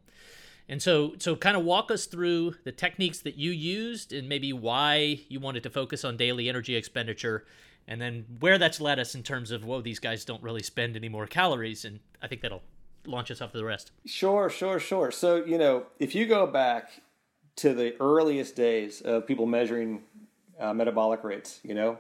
[0.69, 4.54] and so, so kind of walk us through the techniques that you used and maybe
[4.54, 7.46] why you wanted to focus on daily energy expenditure,
[7.88, 10.96] and then where that's led us in terms of whoa, these guys don't really spend
[10.96, 12.63] any more calories, and I think that'll
[13.06, 13.91] launch us off to the rest.
[14.06, 15.12] Sure, sure, sure.
[15.12, 16.91] So you know, if you go back
[17.58, 20.04] to the earliest days of people measuring
[20.60, 22.00] uh, metabolic rates, you know,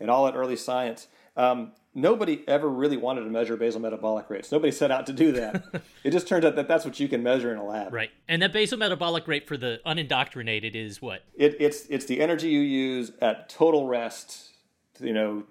[0.00, 4.52] and all that early science, um, nobody ever really wanted to measure basal metabolic rates.
[4.52, 5.64] Nobody set out to do that.
[6.04, 7.92] it just turns out that that's what you can measure in a lab.
[7.92, 8.10] Right.
[8.28, 11.24] And that basal metabolic rate for the unindoctrinated is what?
[11.34, 14.52] It, it's it's the energy you use at total rest.
[15.00, 15.44] You know,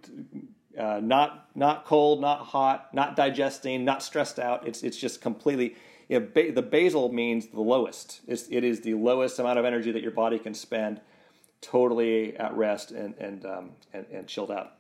[0.80, 4.68] uh, not not cold, not hot, not digesting, not stressed out.
[4.68, 5.76] It's it's just completely.
[6.08, 8.22] You know, ba- the basal means the lowest.
[8.28, 11.02] It's, it is the lowest amount of energy that your body can spend,
[11.62, 14.74] totally at rest and and um, and, and chilled out.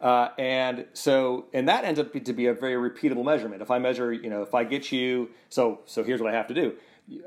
[0.00, 3.62] Uh, and so, and that ends up to be a very repeatable measurement.
[3.62, 6.48] If I measure, you know, if I get you, so so here's what I have
[6.48, 6.74] to do.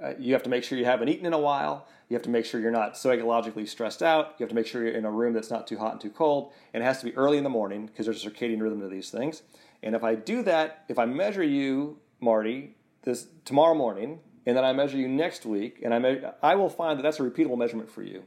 [0.01, 1.87] Uh, you have to make sure you haven't eaten in a while.
[2.09, 4.35] You have to make sure you're not psychologically stressed out.
[4.37, 6.11] You have to make sure you're in a room that's not too hot and too
[6.11, 6.53] cold.
[6.73, 8.87] And it has to be early in the morning because there's a circadian rhythm to
[8.87, 9.41] these things.
[9.83, 14.65] And if I do that, if I measure you, Marty, this tomorrow morning, and then
[14.65, 17.57] I measure you next week, and I me- I will find that that's a repeatable
[17.57, 18.23] measurement for you.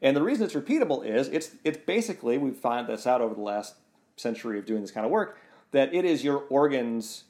[0.00, 3.40] And the reason it's repeatable is it's it's basically we find this out over the
[3.40, 3.74] last
[4.16, 5.38] century of doing this kind of work
[5.72, 7.24] that it is your organs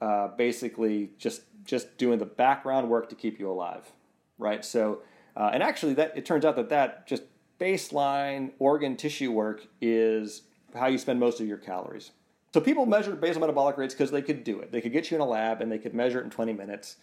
[0.00, 3.92] uh, basically just just doing the background work to keep you alive,
[4.38, 4.64] right?
[4.64, 5.02] So
[5.36, 7.24] uh, and actually that it turns out that that just
[7.60, 10.42] baseline organ tissue work is
[10.74, 12.12] how you spend most of your calories.
[12.52, 14.72] So people measured basal metabolic rates because they could do it.
[14.72, 16.96] They could get you in a lab and they could measure it in 20 minutes,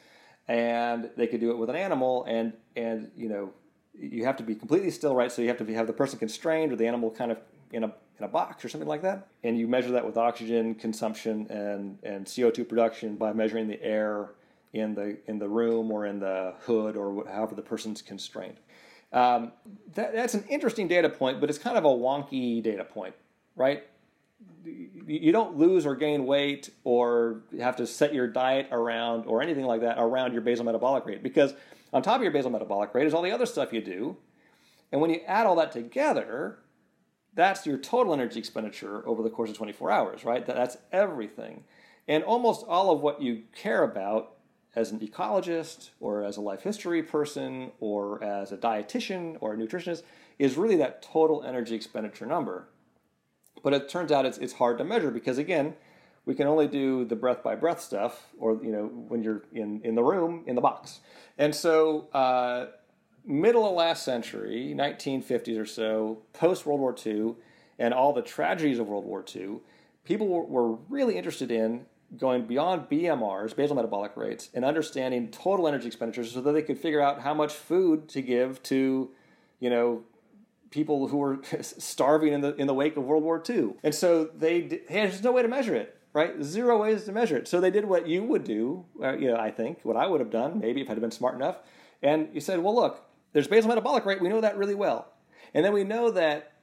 [0.47, 3.53] and they could do it with an animal and and you know
[3.99, 5.31] you have to be completely still, right?
[5.31, 7.39] So you have to be, have the person constrained or the animal kind of
[7.71, 9.27] in a in a box or something like that.
[9.43, 14.31] And you measure that with oxygen consumption and and CO2 production by measuring the air
[14.73, 18.59] in the in the room or in the hood or however the person's constrained.
[19.13, 19.53] Um,
[19.93, 23.15] that, that's an interesting data point, but it's kind of a wonky data point,
[23.55, 23.83] right?
[25.07, 29.65] You don't lose or gain weight or have to set your diet around or anything
[29.65, 31.53] like that around your basal metabolic rate because
[31.93, 34.17] on top of your basal metabolic rate is all the other stuff you do.
[34.91, 36.59] And when you add all that together,
[37.33, 40.45] that's your total energy expenditure over the course of 24 hours, right?
[40.45, 41.63] That's everything.
[42.07, 44.33] And almost all of what you care about
[44.75, 49.57] as an ecologist or as a life history person or as a dietitian or a
[49.57, 50.03] nutritionist
[50.37, 52.67] is really that total energy expenditure number.
[53.63, 55.75] But it turns out it's, it's hard to measure because, again,
[56.25, 59.81] we can only do the breath by breath stuff or, you know, when you're in,
[59.83, 60.99] in the room, in the box.
[61.37, 62.67] And so, uh,
[63.25, 67.35] middle of last century, 1950s or so, post World War II,
[67.79, 69.59] and all the tragedies of World War II,
[70.03, 71.85] people were, were really interested in
[72.17, 76.77] going beyond BMRs, basal metabolic rates, and understanding total energy expenditures so that they could
[76.77, 79.09] figure out how much food to give to,
[79.59, 80.03] you know,
[80.69, 83.75] people who were starving in the in the wake of World War II.
[83.83, 86.41] And so they, hey, there's no way to measure it right?
[86.43, 87.47] Zero ways to measure it.
[87.47, 90.19] So they did what you would do, uh, you know, I think, what I would
[90.19, 91.57] have done, maybe if I'd have been smart enough.
[92.01, 94.19] And you said, well, look, there's basal metabolic rate.
[94.19, 95.13] We know that really well.
[95.53, 96.53] And then we know that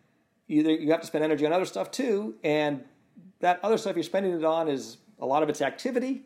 [0.49, 2.83] either you have to spend energy on other stuff too, and
[3.38, 6.23] that other stuff you're spending it on is a lot of it's activity,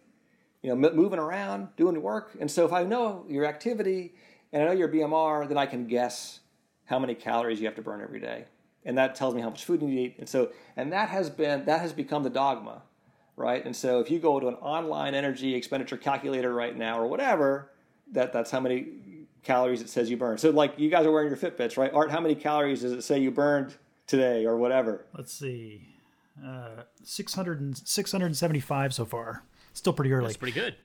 [0.62, 2.30] you know, moving around, doing work.
[2.40, 4.14] And so if I know your activity
[4.54, 6.40] and I know your BMR, then I can guess
[6.88, 8.46] how many calories you have to burn every day.
[8.84, 10.14] and that tells me how much food you need to eat.
[10.18, 12.82] And so, and that has been that has become the dogma,
[13.36, 13.64] right?
[13.64, 17.70] And so, if you go to an online energy expenditure calculator right now or whatever,
[18.12, 18.86] that that's how many
[19.42, 20.38] calories it says you burn.
[20.38, 21.92] So, like you guys are wearing your Fitbits, right?
[21.92, 25.04] Art, how many calories does it say you burned today or whatever?
[25.14, 25.94] Let's see,
[26.44, 29.42] uh, 600 675 so far.
[29.74, 30.28] Still pretty early.
[30.28, 30.76] That's pretty good.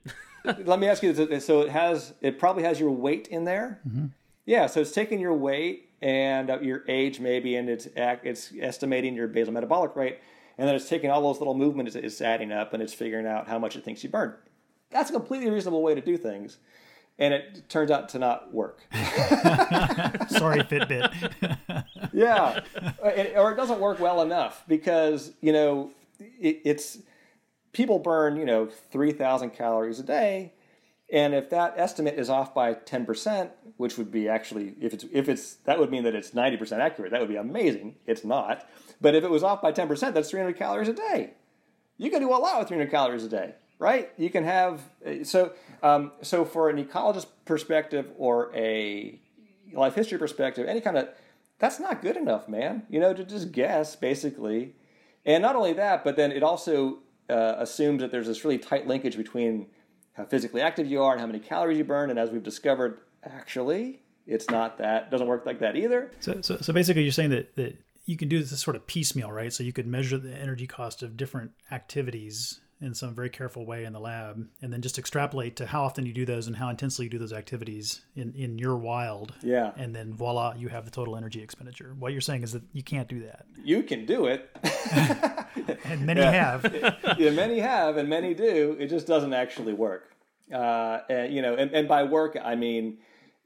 [0.65, 3.79] Let me ask you this: so it has it probably has your weight in there.
[3.87, 4.07] Mm-hmm.
[4.45, 9.15] Yeah, so it's taking your weight and uh, your age maybe, and it's it's estimating
[9.15, 10.19] your basal metabolic rate,
[10.57, 13.47] and then it's taking all those little movements, it's adding up, and it's figuring out
[13.47, 14.33] how much it thinks you burned.
[14.91, 16.57] That's a completely reasonable way to do things,
[17.17, 18.81] and it turns out to not work.
[18.93, 21.55] Sorry, Fitbit.
[22.13, 22.59] yeah,
[23.05, 26.99] It- or it doesn't work well enough because you know it, it's
[27.71, 30.53] people burn you know three thousand calories a day,
[31.11, 35.05] and if that estimate is off by ten percent, which would be actually if it's
[35.11, 37.11] if it's that would mean that it's ninety percent accurate.
[37.11, 37.95] That would be amazing.
[38.05, 38.67] It's not,
[39.01, 41.33] but if it was off by ten percent, that's three hundred calories a day.
[41.97, 44.11] You can do a lot with three hundred calories a day, right?
[44.17, 44.81] You can have
[45.23, 49.19] so um, so for an ecologist perspective or a
[49.73, 51.09] life history perspective, any kind of
[51.59, 52.83] that's not good enough, man.
[52.89, 54.75] You know, to just guess basically,
[55.25, 58.87] and not only that, but then it also uh, assumes that there's this really tight
[58.87, 59.67] linkage between
[60.13, 62.09] how physically active you are and how many calories you burn.
[62.09, 66.11] And as we've discovered, actually, it's not that doesn't work like that either.
[66.19, 69.31] So, so, so basically, you're saying that, that you can do this sort of piecemeal,
[69.31, 69.51] right?
[69.51, 73.85] So you could measure the energy cost of different activities in some very careful way
[73.85, 76.69] in the lab, and then just extrapolate to how often you do those and how
[76.69, 79.33] intensely you do those activities in, in your wild.
[79.41, 79.71] Yeah.
[79.77, 81.95] And then voila, you have the total energy expenditure.
[81.97, 83.45] What you're saying is that you can't do that.
[83.63, 84.49] You can do it.
[85.85, 86.65] And many have.
[87.17, 88.75] yeah, many have, and many do.
[88.79, 90.15] It just doesn't actually work.
[90.51, 92.97] Uh, and, you know, and, and by work I mean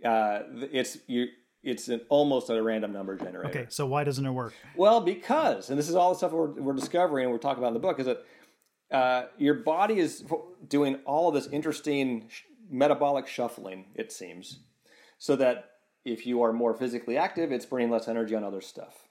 [0.04, 0.40] uh,
[0.72, 1.28] it's you.
[1.64, 3.48] It's an almost a random number generator.
[3.48, 4.54] Okay, so why doesn't it work?
[4.78, 7.70] Well, because, and this is all the stuff we're, we're discovering and we're talking about
[7.70, 8.24] in the book, is that
[8.92, 10.24] uh, your body is
[10.68, 14.60] doing all of this interesting sh- metabolic shuffling, it seems,
[15.18, 15.72] so that
[16.06, 19.08] if you are more physically active, it's burning less energy on other stuff.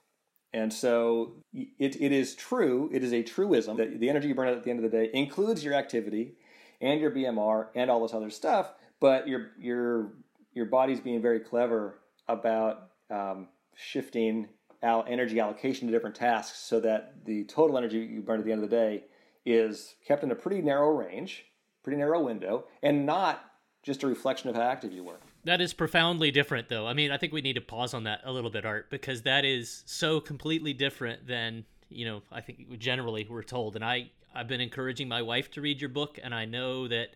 [0.52, 4.48] And so it, it is true, it is a truism that the energy you burn
[4.48, 6.36] out at the end of the day includes your activity
[6.80, 10.12] and your BMR and all this other stuff, but your, your,
[10.54, 14.48] your body's being very clever about um, shifting
[14.82, 18.62] energy allocation to different tasks so that the total energy you burn at the end
[18.62, 19.04] of the day
[19.46, 21.46] is kept in a pretty narrow range,
[21.82, 23.44] pretty narrow window, and not
[23.82, 25.20] just a reflection of how active you were.
[25.44, 26.88] That is profoundly different, though.
[26.88, 29.22] I mean, I think we need to pause on that a little bit, Art, because
[29.22, 32.22] that is so completely different than you know.
[32.32, 35.88] I think generally we're told, and I I've been encouraging my wife to read your
[35.88, 37.10] book, and I know that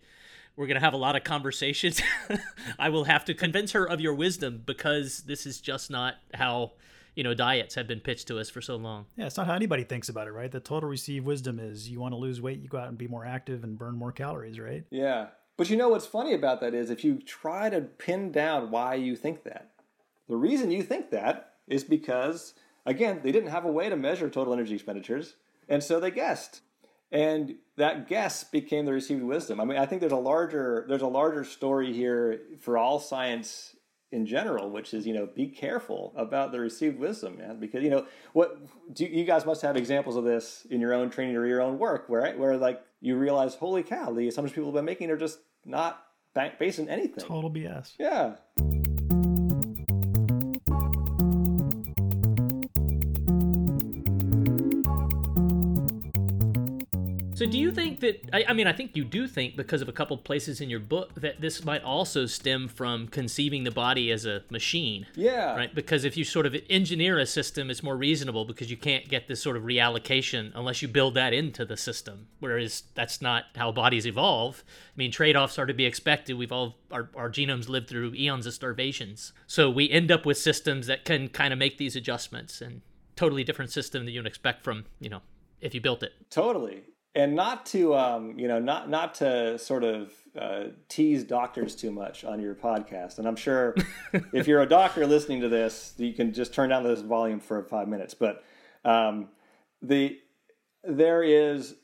[0.55, 2.01] we're going to have a lot of conversations.
[2.79, 6.73] I will have to convince her of your wisdom because this is just not how
[7.15, 9.07] you know diets have been pitched to us for so long.
[9.17, 10.51] Yeah, it's not how anybody thinks about it, right?
[10.51, 13.09] The total received wisdom is you want to lose weight, you go out and be
[13.09, 14.85] more active and burn more calories, right?
[14.91, 15.29] Yeah.
[15.57, 18.95] But you know what's funny about that is if you try to pin down why
[18.95, 19.73] you think that,
[20.29, 22.55] the reason you think that is because,
[22.87, 25.35] again, they didn't have a way to measure total energy expenditures,
[25.69, 26.63] and so they guessed.
[27.13, 29.61] And that guess became the received wisdom.
[29.61, 33.75] I mean, I think there's a larger there's a larger story here for all science
[34.13, 37.91] in general, which is you know be careful about the received wisdom, man, because you
[37.91, 38.59] know what
[38.93, 41.79] do you guys must have examples of this in your own training or your own
[41.79, 45.17] work, where where like you realize, holy cow, the assumptions people have been making are
[45.17, 47.25] just not bank based in anything.
[47.25, 47.95] Total BS.
[47.99, 48.37] Yeah.
[57.41, 58.29] So, do you think that?
[58.35, 60.79] I, I mean, I think you do think because of a couple places in your
[60.79, 65.07] book that this might also stem from conceiving the body as a machine.
[65.15, 65.57] Yeah.
[65.57, 65.75] Right?
[65.75, 69.27] Because if you sort of engineer a system, it's more reasonable because you can't get
[69.27, 72.27] this sort of reallocation unless you build that into the system.
[72.41, 74.63] Whereas that's not how bodies evolve.
[74.69, 76.37] I mean, trade offs are to be expected.
[76.37, 79.33] We've all, our, our genomes lived through eons of starvations.
[79.47, 82.83] So we end up with systems that can kind of make these adjustments and
[83.17, 85.23] totally different system that you'd expect from, you know,
[85.63, 86.13] if you built it.
[86.29, 86.83] Totally.
[87.15, 91.91] And not to um, you know, not not to sort of uh, tease doctors too
[91.91, 93.19] much on your podcast.
[93.19, 93.75] And I'm sure
[94.33, 97.65] if you're a doctor listening to this, you can just turn down this volume for
[97.65, 98.15] five minutes.
[98.15, 98.45] But
[98.85, 99.29] um,
[99.83, 100.19] the
[100.85, 101.75] there is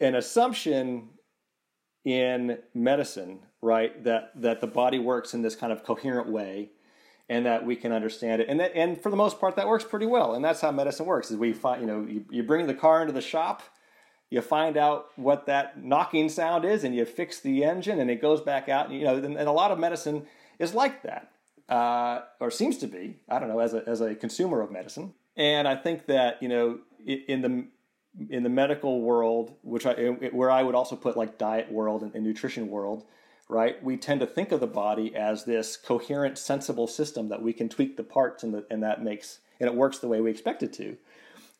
[0.00, 1.08] an assumption
[2.04, 6.70] in medicine, right, that that the body works in this kind of coherent way,
[7.28, 8.48] and that we can understand it.
[8.48, 10.34] And that, and for the most part, that works pretty well.
[10.34, 13.00] And that's how medicine works: is we find, you know, you, you bring the car
[13.00, 13.62] into the shop
[14.30, 18.20] you find out what that knocking sound is and you fix the engine and it
[18.20, 20.26] goes back out you know and, and a lot of medicine
[20.58, 21.30] is like that
[21.68, 25.12] uh, or seems to be i don't know as a, as a consumer of medicine
[25.38, 27.66] and I think that you know in the
[28.28, 29.94] in the medical world, which I
[30.32, 33.04] where I would also put like diet world and, and nutrition world,
[33.48, 33.82] right?
[33.82, 37.68] We tend to think of the body as this coherent, sensible system that we can
[37.68, 40.62] tweak the parts and, the, and that makes and it works the way we expect
[40.62, 40.96] it to,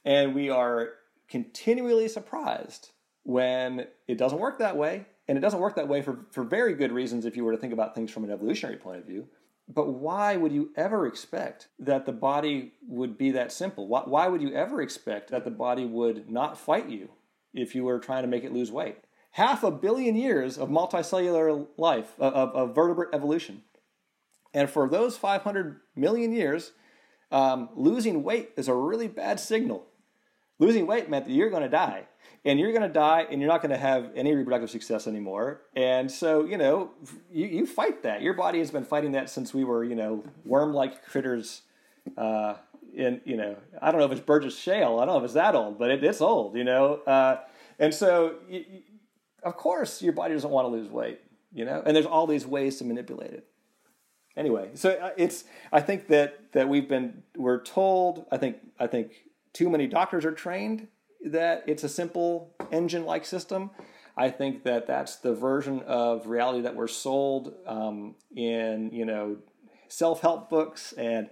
[0.04, 0.90] and we are
[1.28, 2.90] continually surprised
[3.24, 6.74] when it doesn't work that way, and it doesn't work that way for for very
[6.74, 9.28] good reasons if you were to think about things from an evolutionary point of view.
[9.68, 13.86] But why would you ever expect that the body would be that simple?
[13.86, 17.10] Why, why would you ever expect that the body would not fight you
[17.52, 18.96] if you were trying to make it lose weight?
[19.32, 23.62] Half a billion years of multicellular life, of, of vertebrate evolution.
[24.54, 26.72] And for those 500 million years,
[27.30, 29.84] um, losing weight is a really bad signal.
[30.58, 32.04] Losing weight meant that you're going to die
[32.44, 35.62] and you're going to die and you're not going to have any reproductive success anymore.
[35.76, 36.90] And so you know
[37.30, 38.22] you, you fight that.
[38.22, 41.62] Your body has been fighting that since we were you know worm-like critters
[42.16, 42.54] uh,
[42.94, 45.34] in you know i don't know if it's burgess shale i don't know if it's
[45.34, 46.94] that old but it, it's old you know?
[47.06, 47.38] Uh,
[47.78, 48.64] and so you,
[49.42, 51.20] of course your body doesn't want to lose weight
[51.52, 51.82] you know?
[51.86, 53.46] And there's all these ways to manipulate it.
[54.36, 58.86] Anyway so uh, it's i think that that we've been we're told i think i
[58.86, 59.12] think
[59.58, 60.86] too many doctors are trained
[61.24, 63.72] that it's a simple engine like system.
[64.16, 69.38] I think that that's the version of reality that we're sold um, in you know
[69.88, 71.28] self help books and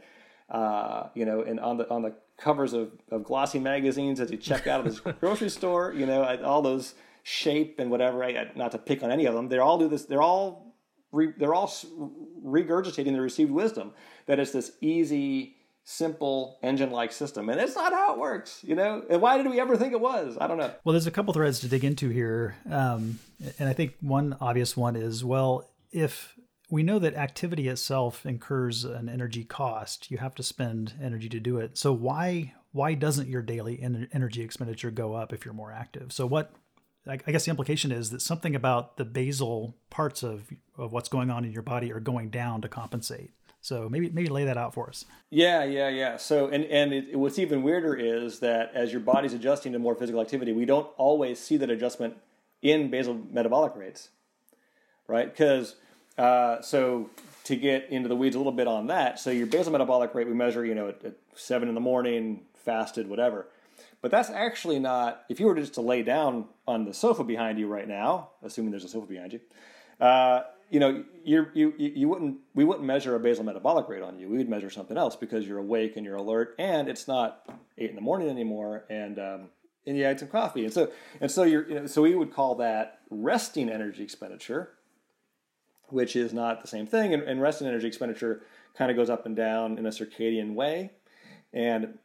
[0.51, 4.39] uh, you know and on the on the covers of, of glossy magazines as you
[4.39, 5.95] check out of this grocery store.
[5.95, 8.25] You know all those shape and whatever.
[8.25, 9.49] I, not to pick on any of them.
[9.49, 10.05] They all do this.
[10.05, 10.75] They're all
[11.12, 11.73] re, they're all
[12.45, 13.93] regurgitating the received wisdom
[14.27, 15.56] that it's this easy
[15.88, 17.49] simple engine-like system.
[17.49, 19.05] And it's not how it works you know?
[19.09, 20.37] And why did we ever think it was?
[20.40, 20.72] I don't know.
[20.85, 23.18] Well there's a couple threads to dig into here um,
[23.59, 26.37] and i think one obvious one is well if
[26.68, 31.40] we know that activity itself incurs an energy cost you have to spend energy to
[31.40, 31.79] do it.
[31.79, 33.81] So why why doesn't your daily
[34.12, 36.12] energy expenditure go up if you're more active?
[36.12, 36.53] So what
[37.07, 41.31] I guess the implication is that something about the basal parts of, of what's going
[41.31, 43.31] on in your body are going down to compensate.
[43.67, 45.05] So maybe maybe lay that out for us.
[45.29, 46.19] Yeah, yeah, yeah.
[46.19, 49.97] So and and it, what's even weirder is that as your body's adjusting to more
[49.97, 52.17] physical activity, we don't always see that adjustment
[52.63, 54.11] in basal metabolic rates,
[55.09, 55.29] right?
[55.29, 55.75] Because
[56.17, 57.11] uh, so
[57.43, 60.29] to get into the weeds a little bit on that, so your basal metabolic rate
[60.29, 63.49] we measure, you know, at, at seven in the morning, fasted, whatever.
[64.01, 65.25] But that's actually not.
[65.29, 68.71] If you were just to lay down on the sofa behind you right now, assuming
[68.71, 69.41] there's a sofa behind you.
[70.01, 74.19] Uh, you know, you you you wouldn't we wouldn't measure a basal metabolic rate on
[74.19, 74.29] you.
[74.29, 77.49] We would measure something else because you're awake and you're alert, and it's not
[77.79, 79.49] eight in the morning anymore, and um,
[79.87, 82.33] and you had some coffee, and so and so you're you know, so we would
[82.33, 84.71] call that resting energy expenditure,
[85.89, 87.15] which is not the same thing.
[87.15, 88.43] And, and resting energy expenditure
[88.77, 90.91] kind of goes up and down in a circadian way,
[91.53, 91.99] and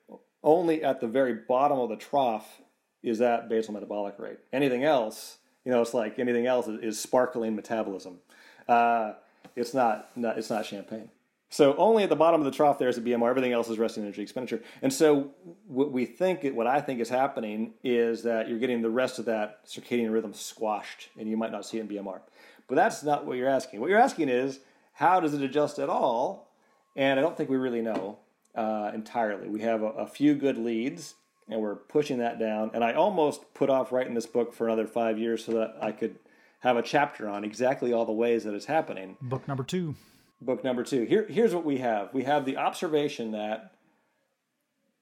[0.43, 2.61] only at the very bottom of the trough
[3.03, 4.37] is that basal metabolic rate.
[4.53, 8.19] Anything else, you know, it's like anything else is, is sparkling metabolism.
[8.67, 9.13] Uh,
[9.55, 11.09] it's not, not it's not champagne.
[11.49, 13.29] So only at the bottom of the trough there is a BMR.
[13.29, 14.61] Everything else is resting energy expenditure.
[14.81, 15.31] And so
[15.67, 19.25] what we think, what I think is happening is that you're getting the rest of
[19.25, 22.21] that circadian rhythm squashed, and you might not see it in BMR.
[22.69, 23.81] But that's not what you're asking.
[23.81, 24.61] What you're asking is
[24.93, 26.53] how does it adjust at all?
[26.95, 28.19] And I don't think we really know
[28.55, 29.49] uh, entirely.
[29.49, 31.15] We have a, a few good leads,
[31.49, 32.71] and we're pushing that down.
[32.73, 35.91] And I almost put off writing this book for another five years so that I
[35.91, 36.15] could–
[36.61, 39.17] have a chapter on exactly all the ways that it's happening.
[39.21, 39.95] Book number two.
[40.41, 41.03] Book number two.
[41.03, 42.13] Here, here's what we have.
[42.13, 43.73] We have the observation that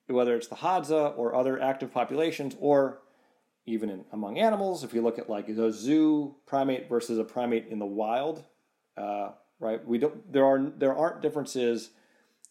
[0.08, 3.00] whether it's the Hadza or other active populations, or
[3.66, 7.68] even in, among animals, if you look at like a zoo primate versus a primate
[7.68, 8.44] in the wild,
[8.98, 9.86] uh, right?
[9.88, 10.32] We don't.
[10.32, 11.92] There are there aren't differences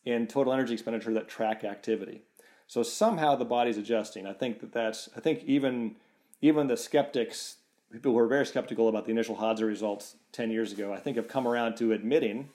[0.04, 2.22] in total energy expenditure that track activity.
[2.66, 4.26] So somehow the body's adjusting.
[4.26, 5.08] I think that that's.
[5.16, 5.96] I think even
[6.40, 7.56] even the skeptics
[7.92, 11.16] people who were very skeptical about the initial Hadza results 10 years ago, I think
[11.16, 12.50] have come around to admitting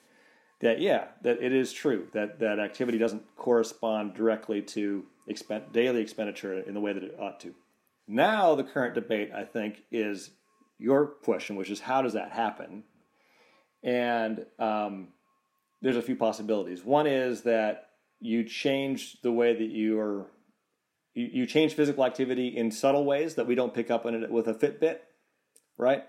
[0.59, 6.01] that, yeah, that it is true that, that activity doesn't correspond directly to expen- daily
[6.01, 7.53] expenditure in the way that it ought to.
[8.07, 10.29] Now, the current debate, I think, is
[10.77, 12.83] your question, which is how does that happen?
[13.81, 15.09] And um,
[15.81, 16.83] there's a few possibilities.
[16.83, 17.89] One is that
[18.19, 20.27] you change the way that you are
[21.15, 24.47] you, change physical activity in subtle ways that we don't pick up on it with
[24.47, 24.97] a Fitbit
[25.77, 26.03] right?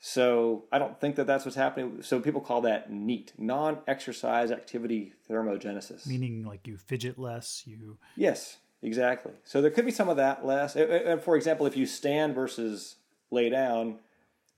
[0.00, 2.02] So I don't think that that's what's happening.
[2.02, 6.06] So people call that NEAT, non-exercise activity thermogenesis.
[6.06, 7.96] Meaning like you fidget less, you.
[8.14, 9.32] Yes, exactly.
[9.44, 10.76] So there could be some of that less.
[10.76, 12.96] And for example, if you stand versus
[13.30, 13.98] lay down,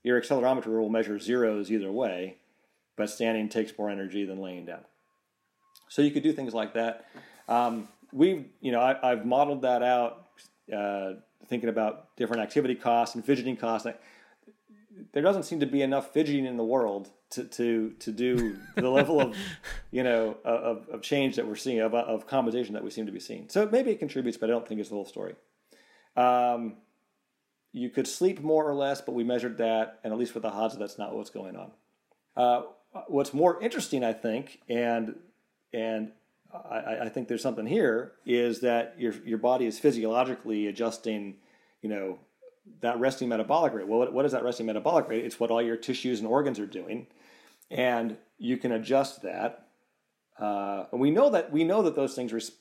[0.03, 2.37] your accelerometer will measure zeros either way,
[2.97, 4.81] but standing takes more energy than laying down.
[5.87, 7.05] So you could do things like that.
[7.47, 10.27] Um, we've you know I, have modeled that out,
[10.75, 11.13] uh,
[11.47, 13.87] thinking about different activity costs and fidgeting costs.
[15.11, 18.89] There doesn't seem to be enough fidgeting in the world to to to do the
[18.99, 19.35] level of
[19.91, 23.11] you know of, of change that we're seeing of of compensation that we seem to
[23.11, 23.49] be seeing.
[23.49, 25.35] So maybe it contributes, but I don't think it's the whole story.
[26.15, 26.77] Um,
[27.71, 30.49] you could sleep more or less, but we measured that, and at least with the
[30.49, 31.71] Hadza, that's not what's going on.
[32.35, 32.63] Uh,
[33.07, 35.15] what's more interesting, I think, and
[35.73, 36.11] and
[36.53, 41.35] I, I, think there's something here is that your your body is physiologically adjusting,
[41.81, 42.19] you know,
[42.81, 43.87] that resting metabolic rate.
[43.87, 45.25] Well, what, is that resting metabolic rate?
[45.25, 47.07] It's what all your tissues and organs are doing,
[47.69, 49.67] and you can adjust that.
[50.39, 52.51] Uh, and we know that we know that those things res-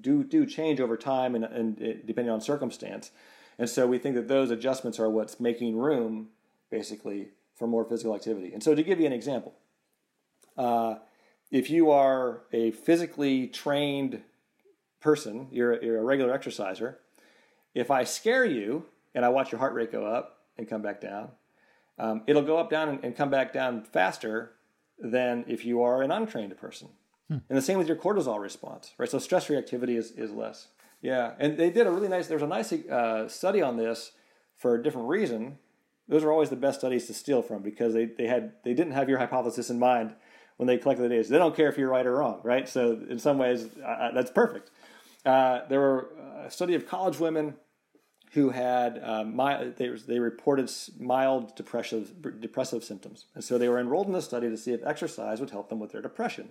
[0.00, 3.10] do do change over time and, and uh, depending on circumstance,
[3.58, 6.28] and so we think that those adjustments are what's making room,
[6.70, 8.52] basically, for more physical activity.
[8.52, 9.54] And so, to give you an example.
[10.56, 10.96] Uh,
[11.50, 14.22] if you are a physically trained
[15.00, 16.98] person, you're, you're a regular exerciser,
[17.74, 18.86] if I scare you
[19.16, 21.30] and I watch your heart rate go up and come back down,
[21.98, 24.52] um, it'll go up, down, and, and, come back down faster
[24.98, 26.88] than if you are an untrained person.
[27.28, 27.38] Hmm.
[27.48, 29.08] And the same with your cortisol response, right?
[29.08, 30.68] So stress reactivity is, is less.
[31.00, 32.26] Yeah, and they did a really nice.
[32.26, 34.12] There's a nice uh, study on this
[34.56, 35.58] for a different reason.
[36.08, 38.92] Those are always the best studies to steal from because they, they had they didn't
[38.92, 40.14] have your hypothesis in mind
[40.56, 41.28] when they collected the data.
[41.28, 42.68] They don't care if you're right or wrong, right?
[42.68, 44.70] So in some ways, uh, that's perfect.
[45.24, 46.10] Uh, there were
[46.44, 47.54] a study of college women
[48.32, 49.36] who had um,
[49.76, 54.48] they, they reported mild depressive depressive symptoms, and so they were enrolled in the study
[54.48, 56.50] to see if exercise would help them with their depression.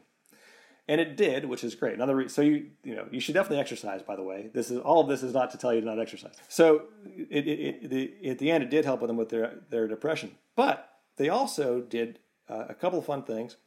[0.88, 1.95] And it did, which is great.
[1.95, 4.01] Another so you you know you should definitely exercise.
[4.03, 5.99] By the way, this is all of this is not to tell you to not
[5.99, 6.36] exercise.
[6.47, 9.88] So it, it, it the, at the end, it did help them with their their
[9.88, 12.19] depression, but they also did
[12.49, 13.57] uh, a couple of fun things.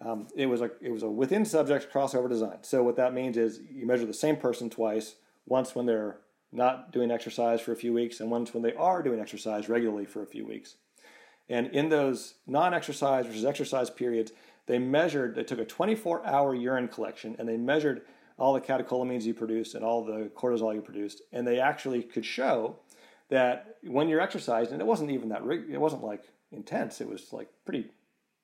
[0.00, 2.58] Um, it was a it was a within subject crossover design.
[2.62, 5.16] So what that means is you measure the same person twice,
[5.46, 6.18] once when they're
[6.52, 10.06] not doing exercise for a few weeks, and once when they are doing exercise regularly
[10.06, 10.76] for a few weeks.
[11.48, 14.32] And in those non-exercise versus exercise periods,
[14.66, 15.34] they measured.
[15.34, 18.02] They took a 24-hour urine collection and they measured
[18.38, 22.24] all the catecholamines you produced and all the cortisol you produced, and they actually could
[22.24, 22.76] show
[23.30, 26.22] that when you're exercising, and it wasn't even that rig- it wasn't like
[26.52, 27.00] intense.
[27.00, 27.90] It was like pretty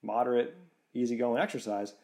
[0.02, 0.56] moderate
[0.94, 1.94] easygoing exercise,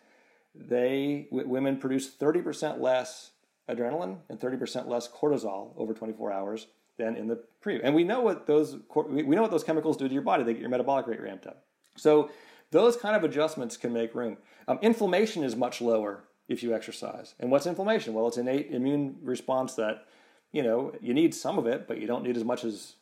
[0.54, 3.30] they w- women produce 30% less
[3.68, 6.66] adrenaline and 30% less cortisol over 24 hours
[6.98, 7.80] than in the pre.
[7.82, 10.44] And we know what those we know what those chemicals do to your body.
[10.44, 11.64] They get your metabolic rate ramped up.
[11.96, 12.30] So
[12.70, 14.36] those kind of adjustments can make room.
[14.68, 17.34] Um, inflammation is much lower if you exercise.
[17.40, 18.14] And what's inflammation?
[18.14, 20.06] Well, it's an innate immune response that
[20.52, 22.94] you know you need some of it, but you don't need as much as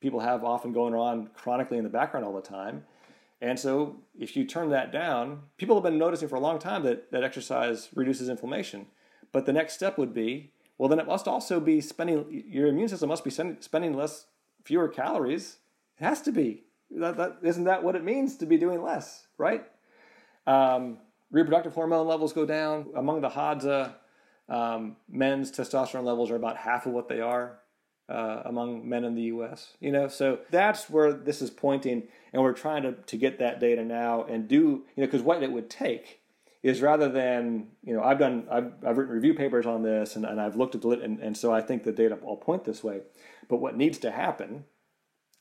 [0.00, 2.84] people have often going on chronically in the background all the time.
[3.40, 6.82] And so, if you turn that down, people have been noticing for a long time
[6.82, 8.86] that, that exercise reduces inflammation.
[9.32, 12.88] But the next step would be well, then it must also be spending, your immune
[12.88, 14.26] system must be spending less,
[14.64, 15.56] fewer calories.
[15.98, 16.62] It has to be.
[16.92, 19.66] That, that, isn't that what it means to be doing less, right?
[20.46, 20.98] Um,
[21.32, 22.90] reproductive hormone levels go down.
[22.94, 23.94] Among the Hadza,
[24.48, 27.58] um, men's testosterone levels are about half of what they are
[28.08, 29.74] uh, among men in the U.S.
[29.80, 33.60] You know, so that's where this is pointing, and we're trying to to get that
[33.60, 36.20] data now and do you know because what it would take
[36.68, 40.24] is rather than you know I've done I've, I've written review papers on this and,
[40.24, 42.84] and I've looked at it and, and so I think the data all point this
[42.84, 43.00] way.
[43.48, 44.64] But what needs to happen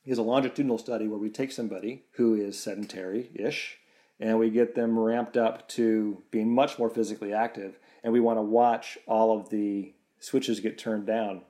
[0.06, 3.78] is a longitudinal study where we take somebody who is sedentary ish
[4.20, 8.38] and we get them ramped up to being much more physically active and we want
[8.38, 11.42] to watch all of the switches get turned down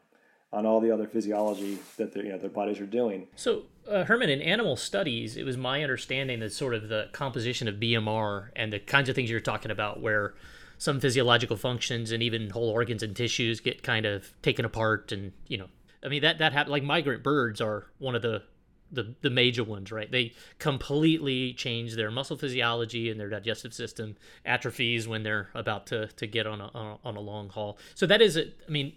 [0.52, 3.28] on all the other physiology that their you know their bodies are doing.
[3.36, 7.68] So uh, Herman, in animal studies, it was my understanding that sort of the composition
[7.68, 10.34] of BMR and the kinds of things you're talking about, where
[10.78, 15.32] some physiological functions and even whole organs and tissues get kind of taken apart, and
[15.48, 15.68] you know,
[16.04, 16.72] I mean that that happens.
[16.72, 18.44] Like migrant birds are one of the
[18.92, 20.10] the, the major ones, right?
[20.10, 24.16] They completely change their muscle physiology and their digestive system
[24.46, 26.70] atrophies when they're about to, to get on a,
[27.04, 27.78] on a long haul.
[27.96, 28.94] So that is, a, I mean,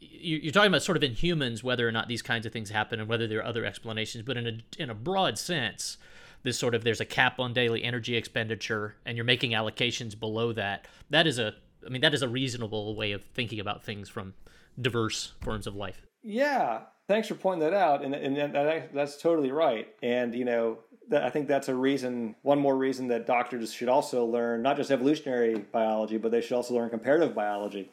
[0.00, 3.00] you're talking about sort of in humans whether or not these kinds of things happen
[3.00, 5.96] and whether there are other explanations but in a in a broad sense
[6.42, 10.52] this sort of there's a cap on daily energy expenditure and you're making allocations below
[10.52, 11.54] that that is a
[11.86, 14.34] i mean that is a reasonable way of thinking about things from
[14.80, 16.06] diverse forms of life.
[16.22, 20.78] Yeah thanks for pointing that out and, and that, that's totally right and you know
[21.10, 24.90] I think that's a reason, one more reason that doctors should also learn not just
[24.90, 27.90] evolutionary biology, but they should also learn comparative biology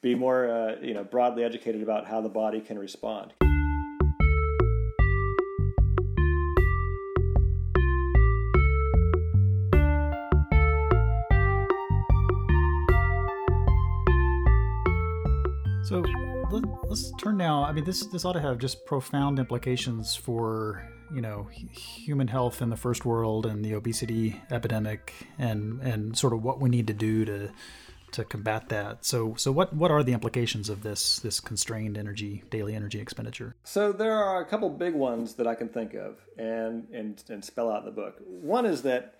[0.00, 3.32] be more uh, you know broadly educated about how the body can respond.
[15.84, 16.04] So
[16.50, 17.64] let, us turn now.
[17.64, 22.60] I mean, this this ought to have just profound implications for you know human health
[22.60, 26.86] in the first world and the obesity epidemic and and sort of what we need
[26.88, 27.50] to do to
[28.12, 29.04] to combat that.
[29.04, 33.56] So so what what are the implications of this this constrained energy daily energy expenditure?
[33.64, 37.44] So there are a couple big ones that I can think of and and and
[37.44, 38.16] spell out in the book.
[38.26, 39.14] One is that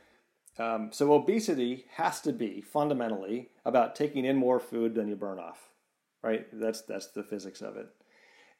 [0.58, 5.38] um, so obesity has to be fundamentally about taking in more food than you burn
[5.38, 5.68] off,
[6.22, 6.46] right?
[6.52, 7.86] That's that's the physics of it.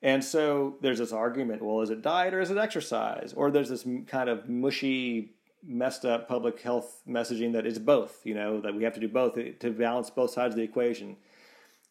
[0.01, 3.33] And so there's this argument: well, is it diet or is it exercise?
[3.33, 5.35] Or there's this kind of mushy,
[5.67, 8.21] messed up public health messaging that it's both.
[8.25, 11.17] You know that we have to do both to balance both sides of the equation.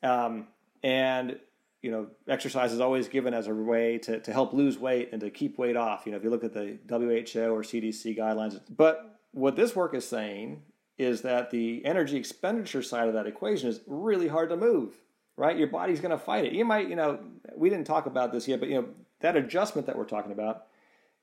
[0.03, 0.47] Um,
[0.83, 1.39] and
[1.81, 5.21] you know, exercise is always given as a way to, to help lose weight and
[5.21, 6.05] to keep weight off.
[6.05, 9.93] You know, if you look at the WHO or CDC guidelines, but what this work
[9.93, 10.63] is saying
[10.97, 14.95] is that the energy expenditure side of that equation is really hard to move,
[15.35, 15.57] right?
[15.57, 16.53] Your body's going to fight it.
[16.53, 17.19] You might, you know,
[17.55, 18.87] we didn't talk about this yet, but, you know,
[19.19, 20.65] that adjustment that we're talking about,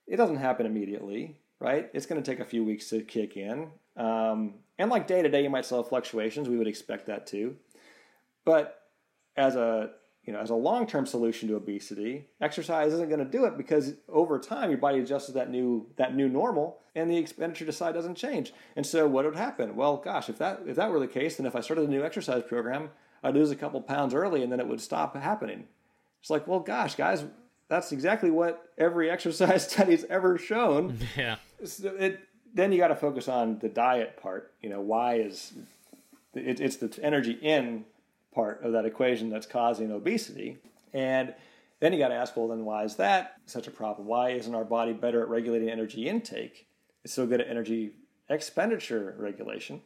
[0.07, 1.89] it doesn't happen immediately, right?
[1.95, 3.71] It's going to take a few weeks to kick in.
[3.97, 6.49] Um, and like day to day, you might still have fluctuations.
[6.49, 7.57] We would expect that too.
[8.45, 8.83] But
[9.37, 9.91] as a
[10.25, 13.95] you know, as a long-term solution to obesity, exercise isn't going to do it because
[14.09, 17.73] over time your body adjusts to that new that new normal, and the expenditure to
[17.73, 18.53] side doesn't change.
[18.77, 19.77] And so, what would happen?
[19.77, 22.05] Well, gosh, if that if that were the case, then if I started a new
[22.05, 22.91] exercise program,
[23.23, 25.65] I'd lose a couple pounds early, and then it would stop happening.
[26.21, 27.25] It's like, well, gosh, guys,
[27.69, 30.99] that's exactly what every exercise study's ever shown.
[31.17, 31.37] Yeah.
[31.63, 32.21] So it,
[32.53, 34.53] then you got to focus on the diet part.
[34.63, 35.53] You know, why is
[36.35, 37.85] it, it's the energy in
[38.35, 40.59] part of that equation that's causing obesity.
[40.93, 41.35] And
[41.81, 44.07] then you got to ask, well, then why is that such a problem?
[44.07, 46.67] Why isn't our body better at regulating energy intake?
[47.05, 47.93] It's so good at energy
[48.29, 49.83] expenditure regulation.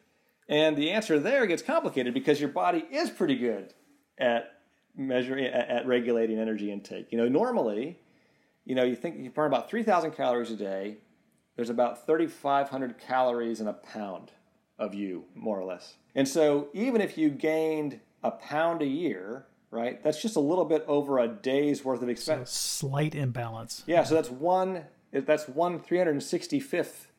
[0.48, 3.74] And the answer there gets complicated because your body is pretty good
[4.16, 4.54] at
[4.96, 7.08] measuring at, at regulating energy intake.
[7.10, 7.98] You know, normally,
[8.64, 10.96] you know, you think you burn about 3,000 calories a day.
[11.58, 14.30] There's about 3,500 calories in a pound
[14.78, 15.94] of you, more or less.
[16.14, 20.00] And so, even if you gained a pound a year, right?
[20.04, 22.52] That's just a little bit over a day's worth of expense.
[22.52, 23.82] So slight imbalance.
[23.88, 24.84] Yeah, so that's one.
[25.10, 27.10] That's one three hundred and sixty fifth.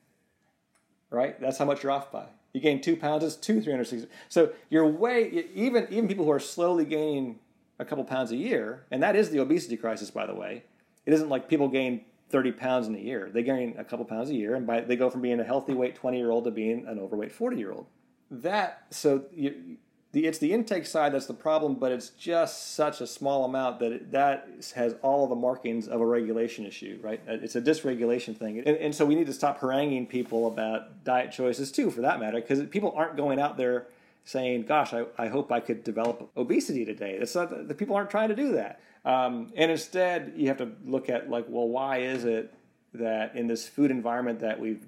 [1.09, 2.27] Right, that's how much you're off by.
[2.53, 4.07] You gain two pounds, it's two three hundred sixty.
[4.29, 7.39] So you're way even even people who are slowly gaining
[7.77, 10.63] a couple pounds a year, and that is the obesity crisis, by the way.
[11.05, 13.29] It isn't like people gain 30 pounds in a year.
[13.33, 15.73] They gain a couple pounds a year, and by, they go from being a healthy
[15.73, 17.87] weight 20 year old to being an overweight 40 year old.
[18.31, 19.77] That so you,
[20.11, 23.79] the it's the intake side that's the problem, but it's just such a small amount
[23.79, 27.21] that it, that has all the markings of a regulation issue, right?
[27.27, 31.03] Uh, it's a dysregulation thing, and, and so we need to stop haranguing people about
[31.03, 33.87] diet choices too, for that matter, because people aren't going out there
[34.23, 38.29] saying, "Gosh, I, I hope I could develop obesity today." Not the people aren't trying
[38.29, 42.25] to do that, um, and instead you have to look at like, well, why is
[42.25, 42.53] it
[42.93, 44.85] that in this food environment that we've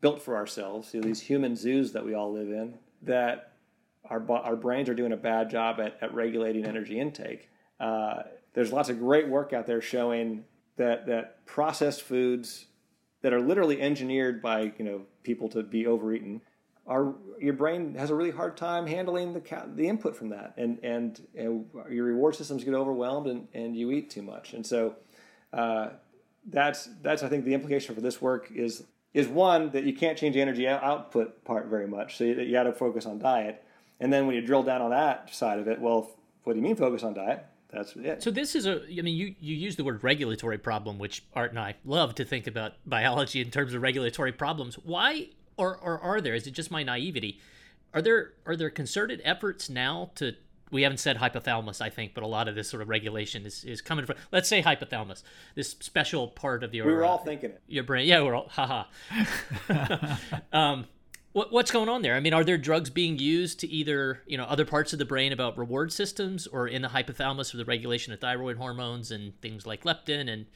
[0.00, 3.52] built for ourselves, you know, these human zoos that we all live in, that
[4.04, 7.48] our, our brains are doing a bad job at, at regulating energy intake.
[7.80, 8.22] Uh,
[8.54, 10.44] there's lots of great work out there showing
[10.76, 12.66] that, that processed foods
[13.22, 16.40] that are literally engineered by you know people to be overeaten
[16.88, 19.42] are your brain has a really hard time handling the
[19.74, 23.90] the input from that and and, and your reward systems get overwhelmed and, and you
[23.90, 24.96] eat too much and so
[25.52, 25.90] uh,
[26.46, 28.84] that's that's I think the implication for this work is
[29.14, 32.52] is one that you can't change the energy output part very much so you, you
[32.52, 33.64] got to focus on diet
[34.00, 36.10] and then when you drill down on that side of it, well,
[36.44, 37.44] what do you mean focus on diet?
[37.70, 38.22] That's it.
[38.22, 41.50] So this is a, I mean, you, you use the word regulatory problem, which Art
[41.50, 44.76] and I love to think about biology in terms of regulatory problems.
[44.76, 45.28] Why,
[45.58, 47.40] or, or are there, is it just my naivety?
[47.92, 50.34] Are there, are there concerted efforts now to,
[50.70, 53.64] we haven't said hypothalamus, I think, but a lot of this sort of regulation is,
[53.64, 55.22] is coming from, let's say hypothalamus,
[55.54, 57.62] this special part of your, we were all uh, thinking it.
[57.66, 58.06] Your brain.
[58.06, 58.84] Yeah, we're all, haha.
[60.52, 60.86] um,
[61.32, 62.14] what, what's going on there?
[62.14, 65.04] I mean, are there drugs being used to either, you know, other parts of the
[65.04, 69.40] brain about reward systems or in the hypothalamus for the regulation of thyroid hormones and
[69.40, 70.46] things like leptin and,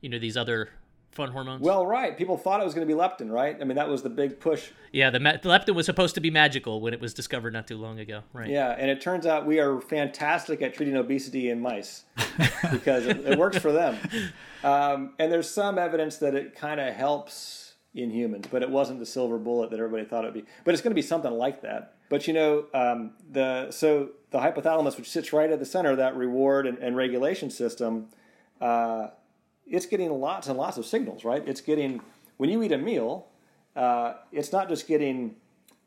[0.00, 0.70] you know, these other
[1.14, 1.62] fun hormones?
[1.62, 2.16] Well, right.
[2.16, 3.56] People thought it was going to be leptin, right?
[3.60, 4.70] I mean, that was the big push.
[4.92, 7.76] Yeah, the, the, leptin was supposed to be magical when it was discovered not too
[7.76, 8.48] long ago, right?
[8.48, 12.04] Yeah, and it turns out we are fantastic at treating obesity in mice
[12.70, 13.96] because it, it, works for them.
[14.62, 18.98] Um, and there's some evidence that it kind of helps in humans, but it wasn't
[18.98, 20.50] the silver bullet that everybody thought it would be.
[20.64, 21.94] But it's going to be something like that.
[22.08, 25.96] But you know, um, the so the hypothalamus, which sits right at the center of
[25.96, 28.08] that reward and, and regulation system,
[28.60, 29.08] uh,
[29.66, 31.24] it's getting lots and lots of signals.
[31.24, 31.46] Right?
[31.46, 32.00] It's getting
[32.36, 33.28] when you eat a meal,
[33.76, 35.36] uh, it's not just getting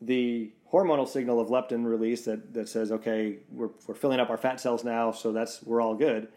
[0.01, 4.37] the hormonal signal of leptin release that, that says, okay, we're, we're filling up our
[4.37, 6.27] fat cells now, so that's we're all good.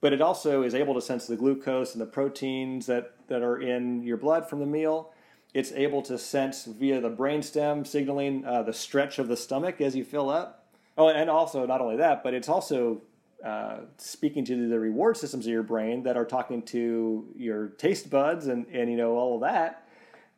[0.00, 3.60] But it also is able to sense the glucose and the proteins that, that are
[3.60, 5.12] in your blood from the meal.
[5.54, 9.96] It's able to sense via the brainstem signaling uh, the stretch of the stomach as
[9.96, 10.66] you fill up.
[10.98, 13.02] Oh, and also not only that, but it's also
[13.46, 18.10] uh, speaking to the reward systems of your brain that are talking to your taste
[18.10, 19.86] buds and, and you know all of that.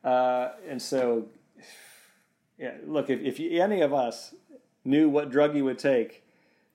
[0.05, 1.27] Uh, and so
[2.59, 4.35] yeah, look, if, if you, any of us
[4.85, 6.23] knew what drug you would take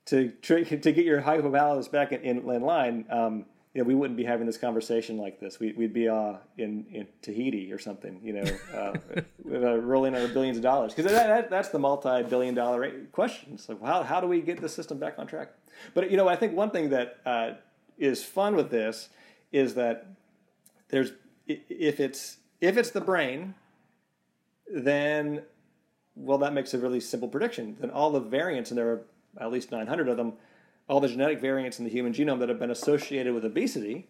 [0.05, 4.17] to to get your hypothalamus back in, in, in line, um, you know, we wouldn't
[4.17, 5.59] be having this conversation like this.
[5.59, 8.93] We, would be uh, in, in Tahiti or something, you know, uh,
[9.51, 10.93] uh, rolling our billions of dollars.
[10.93, 13.57] Because that, that, that's the multi-billion dollar question.
[13.57, 15.53] So how, how do we get the system back on track?
[15.95, 17.51] But, you know, I think one thing that uh,
[17.97, 19.09] is fun with this
[19.51, 20.05] is that
[20.89, 21.11] there's
[21.47, 23.55] if it's if it's the brain,
[24.71, 25.41] then
[26.15, 27.75] well, that makes a really simple prediction.
[27.79, 29.01] Then all the variants, and there are
[29.41, 30.33] at least 900 of them,
[30.87, 34.07] all the genetic variants in the human genome that have been associated with obesity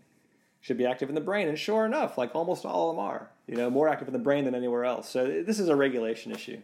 [0.60, 1.48] should be active in the brain.
[1.48, 4.20] And sure enough, like almost all of them are, you know, more active in the
[4.20, 5.10] brain than anywhere else.
[5.10, 6.62] So this is a regulation issue.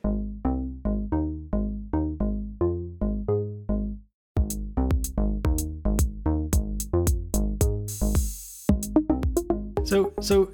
[9.86, 10.52] So, so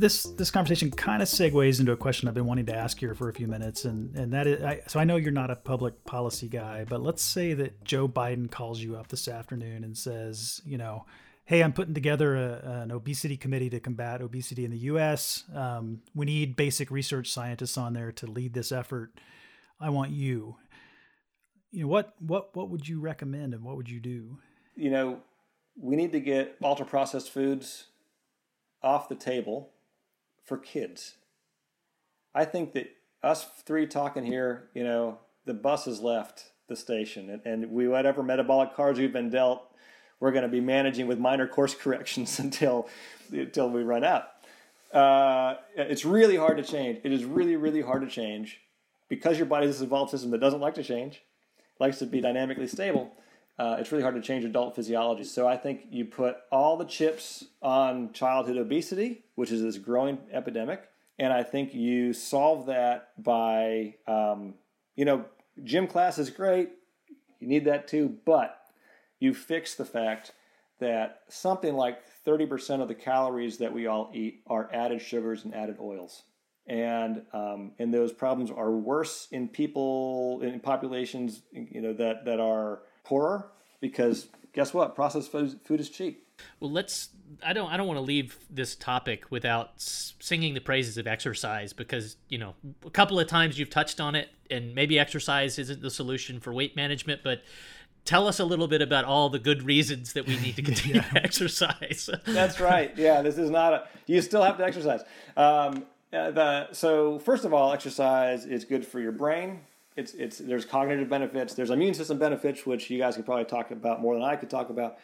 [0.00, 3.14] this this conversation kind of segues into a question I've been wanting to ask here
[3.14, 5.56] for a few minutes, and and that is, I, so I know you're not a
[5.56, 9.96] public policy guy, but let's say that Joe Biden calls you up this afternoon and
[9.96, 11.04] says, you know,
[11.44, 15.44] hey, I'm putting together a, an obesity committee to combat obesity in the U.S.
[15.54, 19.18] Um, we need basic research scientists on there to lead this effort.
[19.80, 20.56] I want you.
[21.70, 24.38] You know what what what would you recommend, and what would you do?
[24.74, 25.20] You know,
[25.76, 27.86] we need to get ultra processed foods
[28.82, 29.70] off the table
[30.48, 31.14] for kids.
[32.34, 32.90] I think that
[33.22, 37.86] us three talking here, you know, the bus has left the station, and, and we
[37.86, 39.62] whatever metabolic cards we've been dealt,
[40.20, 42.88] we're going to be managing with minor course corrections until
[43.30, 44.28] until we run out.
[44.92, 47.00] Uh, it's really hard to change.
[47.04, 48.60] It is really really hard to change
[49.08, 51.22] because your body is this evolved system that doesn't like to change,
[51.78, 53.12] likes to be dynamically stable
[53.58, 55.24] uh, it's really hard to change adult physiology.
[55.24, 60.18] So I think you put all the chips on childhood obesity, which is this growing
[60.32, 60.88] epidemic,
[61.18, 64.54] and I think you solve that by, um,
[64.94, 65.24] you know,
[65.64, 66.70] gym class is great,
[67.40, 68.60] you need that too, but
[69.18, 70.32] you fix the fact
[70.78, 75.54] that something like 30% of the calories that we all eat are added sugars and
[75.54, 76.22] added oils.
[76.68, 82.40] And um, and those problems are worse in people in populations you know that that
[82.40, 83.50] are poorer
[83.80, 84.94] because guess what?
[84.94, 86.24] Processed food, food is cheap.
[86.60, 87.08] Well, let's.
[87.42, 87.70] I don't.
[87.70, 92.38] I don't want to leave this topic without singing the praises of exercise because you
[92.38, 92.54] know
[92.86, 96.52] a couple of times you've touched on it, and maybe exercise isn't the solution for
[96.52, 97.42] weight management, but
[98.04, 100.96] tell us a little bit about all the good reasons that we need to continue
[100.96, 101.10] yeah.
[101.10, 102.08] to exercise.
[102.26, 102.96] That's right.
[102.96, 103.88] Yeah, this is not a.
[104.06, 105.00] You still have to exercise.
[105.36, 109.60] Um, uh, the, so first of all, exercise is good for your brain
[109.98, 113.72] it's it's there's cognitive benefits, there's immune system benefits, which you guys could probably talk
[113.72, 114.98] about more than I could talk about.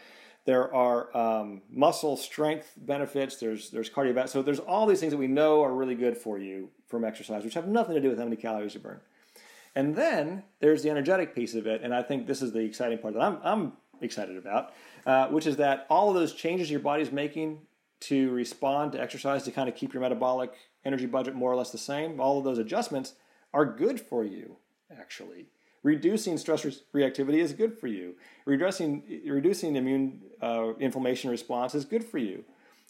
[0.45, 3.36] There are um, muscle strength benefits.
[3.36, 4.28] There's there's cardiovascular.
[4.28, 7.42] So there's all these things that we know are really good for you from exercise,
[7.42, 9.01] which have nothing to do with how many calories you burn.
[9.74, 12.99] And then there's the energetic piece of it, and I think this is the exciting
[12.99, 14.72] part that I'm I'm excited about,
[15.07, 17.62] uh, which is that all of those changes your body's making
[18.01, 20.53] to respond to exercise to kind of keep your metabolic
[20.84, 22.20] energy budget more or less the same.
[22.20, 23.14] All of those adjustments
[23.53, 24.59] are good for you
[24.99, 25.47] actually.
[25.82, 28.14] Reducing stress re- reactivity is good for you.
[28.47, 32.45] Reducing, reducing immune uh, inflammation response is good for you.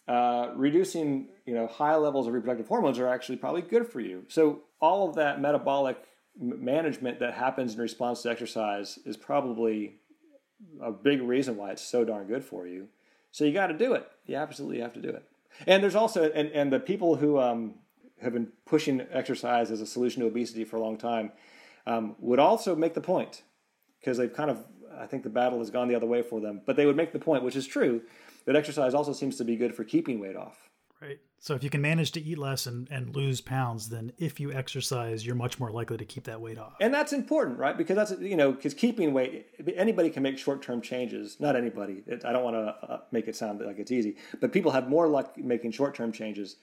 [0.07, 4.23] Uh, reducing you know high levels of reproductive hormones are actually probably good for you.
[4.29, 5.97] So all of that metabolic
[6.39, 9.97] management that happens in response to exercise is probably
[10.83, 12.89] a big reason why it's so darn good for you.
[13.33, 14.07] So you got to do it.
[14.27, 15.25] You absolutely have to do it.
[15.67, 17.75] And there's also and, and the people who um,
[18.21, 21.33] have been pushing exercise as a solution to obesity for a long time
[21.87, 23.43] um, would also make the point
[24.01, 24.65] because they've kind of
[24.99, 26.63] I think the battle has gone the other way for them.
[26.65, 28.03] But they would make the point, which is true,
[28.47, 30.71] that exercise also seems to be good for keeping weight off.
[31.01, 31.19] Right.
[31.39, 34.53] So if you can manage to eat less and, and lose pounds, then if you
[34.53, 36.75] exercise, you're much more likely to keep that weight off.
[36.81, 37.77] And that's important, right?
[37.77, 41.39] Because that's you know because keeping weight, anybody can make short term changes.
[41.41, 42.03] Not anybody.
[42.07, 44.89] It, I don't want to uh, make it sound like it's easy, but people have
[44.89, 46.57] more luck making short term changes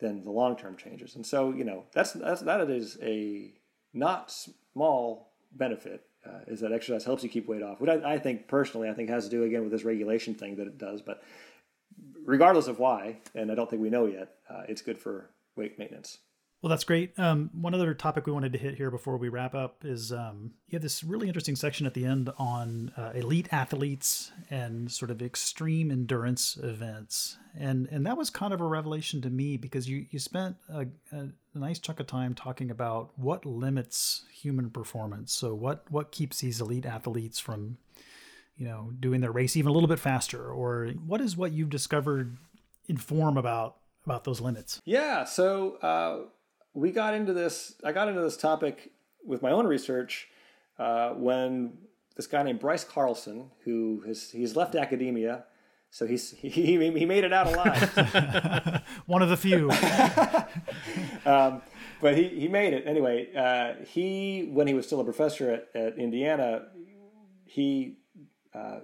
[0.00, 1.14] than the long term changes.
[1.14, 3.52] And so you know that's that's that is a
[3.92, 4.34] not
[4.74, 7.80] small benefit uh, is that exercise helps you keep weight off.
[7.80, 10.56] What I, I, think personally, I think has to do again with this regulation thing
[10.56, 11.00] that it does.
[11.00, 11.22] But
[12.24, 15.78] regardless of why, and I don't think we know yet, uh, it's good for weight
[15.78, 16.18] maintenance.
[16.64, 17.12] Well, that's great.
[17.18, 20.52] Um, one other topic we wanted to hit here before we wrap up is um,
[20.70, 25.10] you have this really interesting section at the end on uh, elite athletes and sort
[25.10, 29.90] of extreme endurance events, and and that was kind of a revelation to me because
[29.90, 35.34] you you spent a, a nice chunk of time talking about what limits human performance.
[35.34, 37.76] So what what keeps these elite athletes from
[38.56, 41.68] you know doing their race even a little bit faster, or what is what you've
[41.68, 42.38] discovered
[42.88, 44.80] inform about about those limits?
[44.86, 45.24] Yeah.
[45.24, 45.74] So.
[45.82, 46.30] Uh
[46.74, 47.76] we got into this.
[47.84, 48.90] I got into this topic
[49.24, 50.28] with my own research
[50.78, 51.78] uh, when
[52.16, 55.44] this guy named Bryce Carlson, who has he's left academia,
[55.90, 58.82] so he's he he made it out alive.
[59.06, 59.70] One of the few.
[61.26, 61.62] um,
[62.00, 63.32] but he, he made it anyway.
[63.34, 66.66] Uh, he when he was still a professor at, at Indiana,
[67.44, 67.98] he
[68.52, 68.80] uh,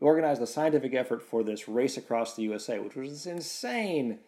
[0.00, 4.18] organized a scientific effort for this race across the USA, which was this insane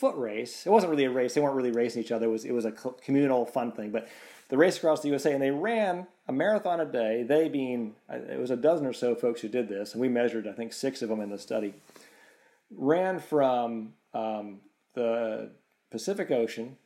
[0.00, 0.66] foot race.
[0.66, 2.26] It wasn't really a race; they weren't really racing each other.
[2.26, 3.90] It was it was a communal fun thing.
[3.90, 4.08] But
[4.48, 7.22] the race across the USA, and they ran a marathon a day.
[7.22, 10.48] They being it was a dozen or so folks who did this, and we measured
[10.48, 11.74] I think six of them in the study.
[12.70, 14.60] Ran from um,
[14.94, 15.50] the
[15.90, 16.76] Pacific Ocean,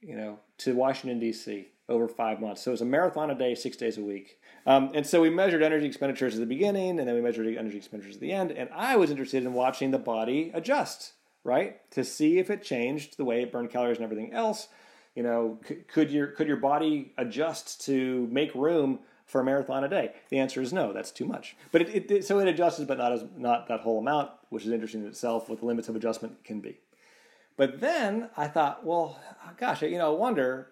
[0.00, 1.68] you know, to Washington D.C.
[1.88, 2.62] over five months.
[2.62, 4.38] So it was a marathon a day, six days a week.
[4.64, 7.76] Um, and so we measured energy expenditures at the beginning, and then we measured energy
[7.76, 8.52] expenditures at the end.
[8.52, 11.14] And I was interested in watching the body adjust
[11.44, 11.90] right?
[11.92, 14.68] To see if it changed the way it burned calories and everything else.
[15.14, 19.84] You know, c- could your could your body adjust to make room for a marathon
[19.84, 20.12] a day?
[20.30, 20.92] The answer is no.
[20.92, 21.56] That's too much.
[21.72, 24.70] But it, it so it adjusts, but not as not that whole amount, which is
[24.70, 25.48] interesting in itself.
[25.48, 26.78] What the limits of adjustment can be.
[27.56, 29.20] But then I thought, well,
[29.58, 30.68] gosh, you know, I wonder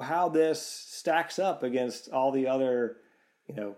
[0.00, 2.96] how this stacks up against all the other,
[3.46, 3.76] you know,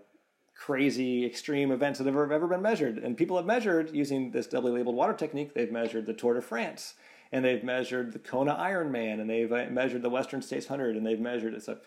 [0.61, 2.99] crazy extreme events that have ever, been measured.
[2.99, 5.55] And people have measured using this doubly labeled water technique.
[5.55, 6.93] They've measured the Tour de France,
[7.31, 11.03] and they've measured the Kona Ironman, and they've uh, measured the Western States 100, and
[11.03, 11.63] they've measured it.
[11.63, 11.79] So,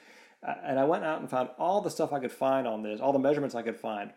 [0.42, 3.00] uh, and I went out and found all the stuff I could find on this,
[3.00, 4.12] all the measurements I could find.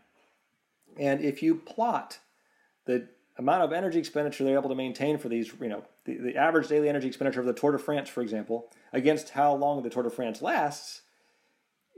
[0.98, 2.18] And if you plot
[2.86, 6.36] the amount of energy expenditure they're able to maintain for these, you know, the, the
[6.36, 9.90] average daily energy expenditure of the Tour de France, for example, against how long the
[9.92, 11.04] Tour de France lasts,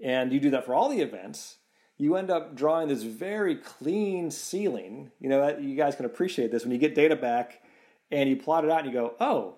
[0.03, 1.58] and you do that for all the events,
[1.99, 5.11] you end up drawing this very clean ceiling.
[5.19, 7.61] You know, you guys can appreciate this when you get data back
[8.09, 9.55] and you plot it out and you go, oh,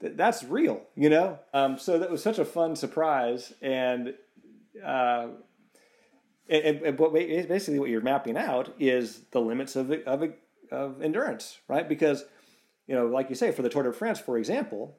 [0.00, 1.38] th- that's real, you know?
[1.54, 3.52] Um, so that was such a fun surprise.
[3.62, 4.14] And,
[4.84, 5.28] uh,
[6.48, 10.32] and, and what, basically what you're mapping out is the limits of, of,
[10.72, 11.88] of endurance, right?
[11.88, 12.24] Because,
[12.88, 14.98] you know, like you say, for the Tour de France, for example,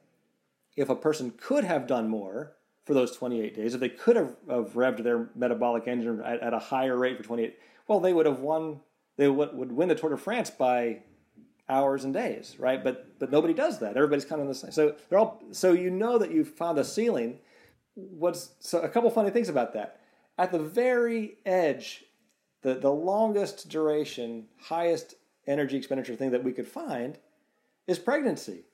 [0.76, 2.54] if a person could have done more,
[2.84, 3.74] for those 28 days.
[3.74, 7.22] If they could have, have revved their metabolic engine at, at, a higher rate for
[7.22, 7.58] 28,
[7.88, 8.80] well, they would have won.
[9.16, 11.00] They would, would win the Tour de France by
[11.68, 12.82] hours and days, right?
[12.82, 13.96] But but nobody does that.
[13.96, 14.72] Everybody's kind of the same.
[14.72, 15.42] So they're all.
[15.52, 17.38] So you know that you've found a ceiling.
[17.94, 20.00] What's so a couple funny things about that?
[20.36, 22.04] At the very edge,
[22.62, 25.14] the the longest duration, highest
[25.46, 27.18] energy expenditure thing that we could find
[27.86, 28.64] is pregnancy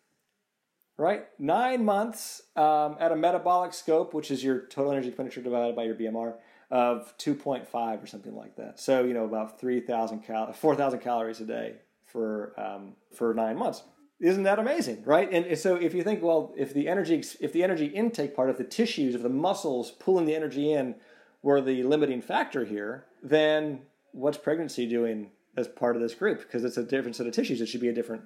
[1.01, 1.25] right?
[1.39, 5.85] Nine months um, at a metabolic scope, which is your total energy expenditure divided by
[5.85, 6.35] your BMR
[6.71, 8.79] of 2.5 or something like that.
[8.79, 13.83] So you know about 3,000 cal 4,000 calories a day for um, for nine months.
[14.21, 15.33] Isn't that amazing, right?
[15.33, 18.59] And so if you think, well, if the energy if the energy intake part of
[18.59, 20.97] the tissues, of the muscles pulling the energy in,
[21.43, 23.81] were the limiting factor here, then
[24.13, 26.41] what's pregnancy doing as part of this group?
[26.41, 27.63] Because it's a different set of tissues.
[27.63, 28.25] It should be a different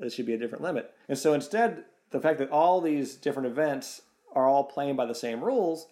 [0.00, 0.92] it should be a different limit.
[1.08, 4.02] And so instead, the fact that all these different events
[4.34, 5.86] are all playing by the same rules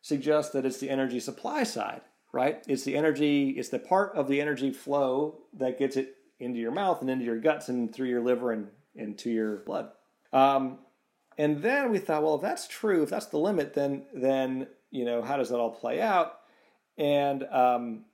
[0.00, 2.02] suggests that it's the energy supply side,
[2.32, 2.62] right?
[2.66, 6.72] It's the energy, it's the part of the energy flow that gets it into your
[6.72, 9.90] mouth and into your guts and through your liver and into your blood.
[10.32, 10.78] Um,
[11.38, 15.04] and then we thought, well, if that's true, if that's the limit, then then you
[15.04, 16.40] know how does that all play out?
[16.96, 18.04] And um,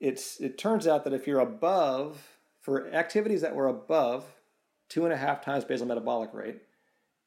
[0.00, 4.24] it's it turns out that if you're above for activities that were above
[4.88, 6.62] two and a half times basal metabolic rate,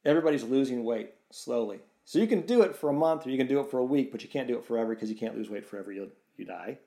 [0.04, 1.80] everybody's losing weight slowly.
[2.04, 3.84] So you can do it for a month or you can do it for a
[3.84, 5.92] week, but you can't do it forever because you can't lose weight forever.
[5.92, 6.78] You you die.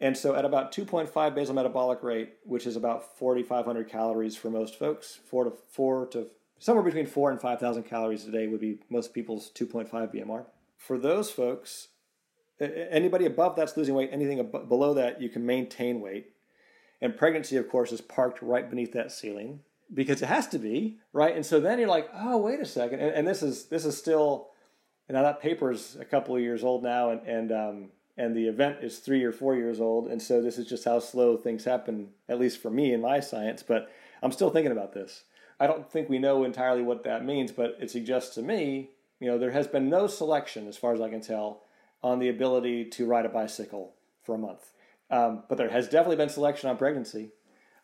[0.00, 4.78] And so at about 2.5 basal metabolic rate, which is about 4,500 calories for most
[4.78, 8.78] folks, four to four to somewhere between four and 5,000 calories a day would be
[8.88, 10.44] most people's 2.5 BMR.
[10.76, 11.88] For those folks,
[12.60, 14.10] anybody above that's losing weight.
[14.12, 16.32] Anything below that, you can maintain weight.
[17.00, 19.60] And pregnancy, of course, is parked right beneath that ceiling
[19.92, 21.34] because it has to be right.
[21.34, 23.96] And so then you're like, oh, wait a second, and, and this is this is
[23.96, 24.48] still,
[25.08, 28.48] you know, that paper's a couple of years old now, and and um, and the
[28.48, 31.64] event is three or four years old, and so this is just how slow things
[31.64, 33.62] happen, at least for me in my science.
[33.62, 33.90] But
[34.22, 35.24] I'm still thinking about this.
[35.60, 39.28] I don't think we know entirely what that means, but it suggests to me you
[39.28, 41.62] know, there has been no selection, as far as I can tell,
[42.02, 44.72] on the ability to ride a bicycle for a month.
[45.10, 47.30] Um, but there has definitely been selection on pregnancy.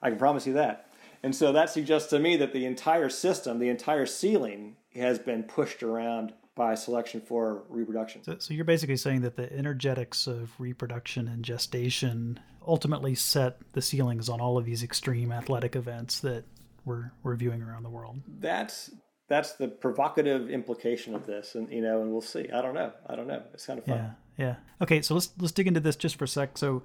[0.00, 0.88] I can promise you that.
[1.24, 5.42] And so that suggests to me that the entire system, the entire ceiling, has been
[5.42, 8.22] pushed around by selection for reproduction.
[8.22, 13.80] So, so, you're basically saying that the energetics of reproduction and gestation ultimately set the
[13.80, 16.44] ceilings on all of these extreme athletic events that
[16.84, 18.20] we're we're viewing around the world.
[18.28, 18.90] That's
[19.26, 22.50] that's the provocative implication of this, and you know, and we'll see.
[22.50, 22.92] I don't know.
[23.06, 23.42] I don't know.
[23.54, 24.14] It's kind of fun.
[24.36, 24.54] Yeah, yeah.
[24.82, 26.58] Okay, so let's let's dig into this just for a sec.
[26.58, 26.82] So,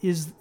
[0.00, 0.32] is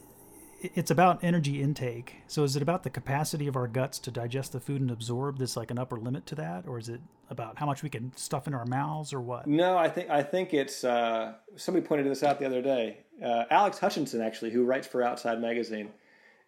[0.73, 2.17] it's about energy intake.
[2.27, 5.37] So is it about the capacity of our guts to digest the food and absorb?
[5.37, 8.15] There's like an upper limit to that, or is it about how much we can
[8.15, 9.47] stuff in our mouths, or what?
[9.47, 10.83] No, I think I think it's.
[10.83, 12.99] Uh, somebody pointed this out the other day.
[13.23, 15.89] Uh, Alex Hutchinson, actually, who writes for Outside Magazine,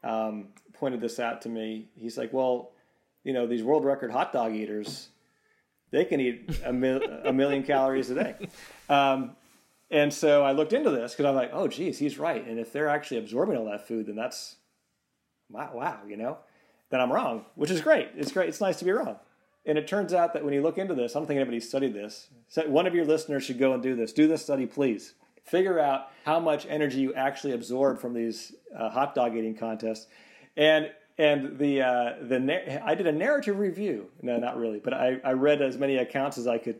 [0.03, 1.89] um, pointed this out to me.
[1.95, 2.71] He's like, "Well,
[3.23, 5.09] you know, these world record hot dog eaters,
[5.91, 8.35] they can eat a, mil- a million calories a day."
[8.89, 9.35] Um,
[9.89, 12.45] and so I looked into this because I'm like, oh, geez, he's right.
[12.45, 14.55] And if they're actually absorbing all that food, then that's
[15.49, 16.37] wow, you know,
[16.89, 18.09] then I'm wrong, which is great.
[18.15, 18.49] It's great.
[18.49, 19.17] It's nice to be wrong.
[19.65, 21.93] And it turns out that when you look into this, I don't think anybody studied
[21.93, 22.29] this.
[22.47, 24.13] So one of your listeners should go and do this.
[24.13, 25.13] Do this study, please.
[25.43, 30.07] Figure out how much energy you actually absorb from these uh, hot dog eating contests.
[30.55, 34.07] And and the uh, the I did a narrative review.
[34.21, 36.79] No, not really, but I, I read as many accounts as I could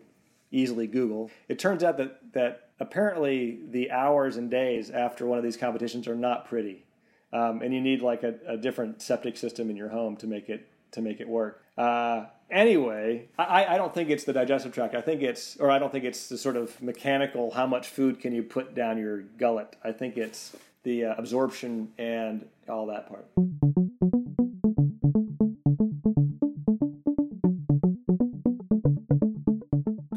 [0.52, 1.32] easily Google.
[1.50, 6.08] It turns out that that apparently the hours and days after one of these competitions
[6.08, 6.86] are not pretty,
[7.34, 10.50] um, and you need like a, a, different septic system in your home to make
[10.50, 11.64] it to make it work.
[11.78, 14.96] Uh, anyway, I, I don't think it's the digestive tract.
[14.96, 18.20] I think it's, or I don't think it's the sort of mechanical how much food
[18.20, 19.76] can you put down your gullet.
[19.84, 23.28] I think it's the uh, absorption and all that part.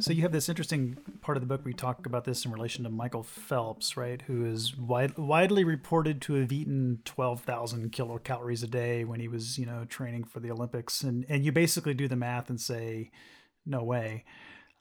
[0.01, 2.85] So you have this interesting part of the book we talk about this in relation
[2.85, 4.23] to Michael Phelps, right?
[4.23, 9.29] Who is wide, widely reported to have eaten twelve thousand kilocalories a day when he
[9.29, 12.61] was, you know, training for the Olympics, and and you basically do the math and
[12.61, 13.11] say,
[13.67, 14.25] no way,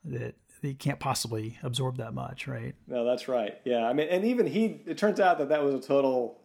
[0.03, 2.75] that he can't possibly absorb that much, right?
[2.87, 3.57] No, that's right.
[3.63, 6.38] Yeah, I mean, and even he, it turns out that that was a total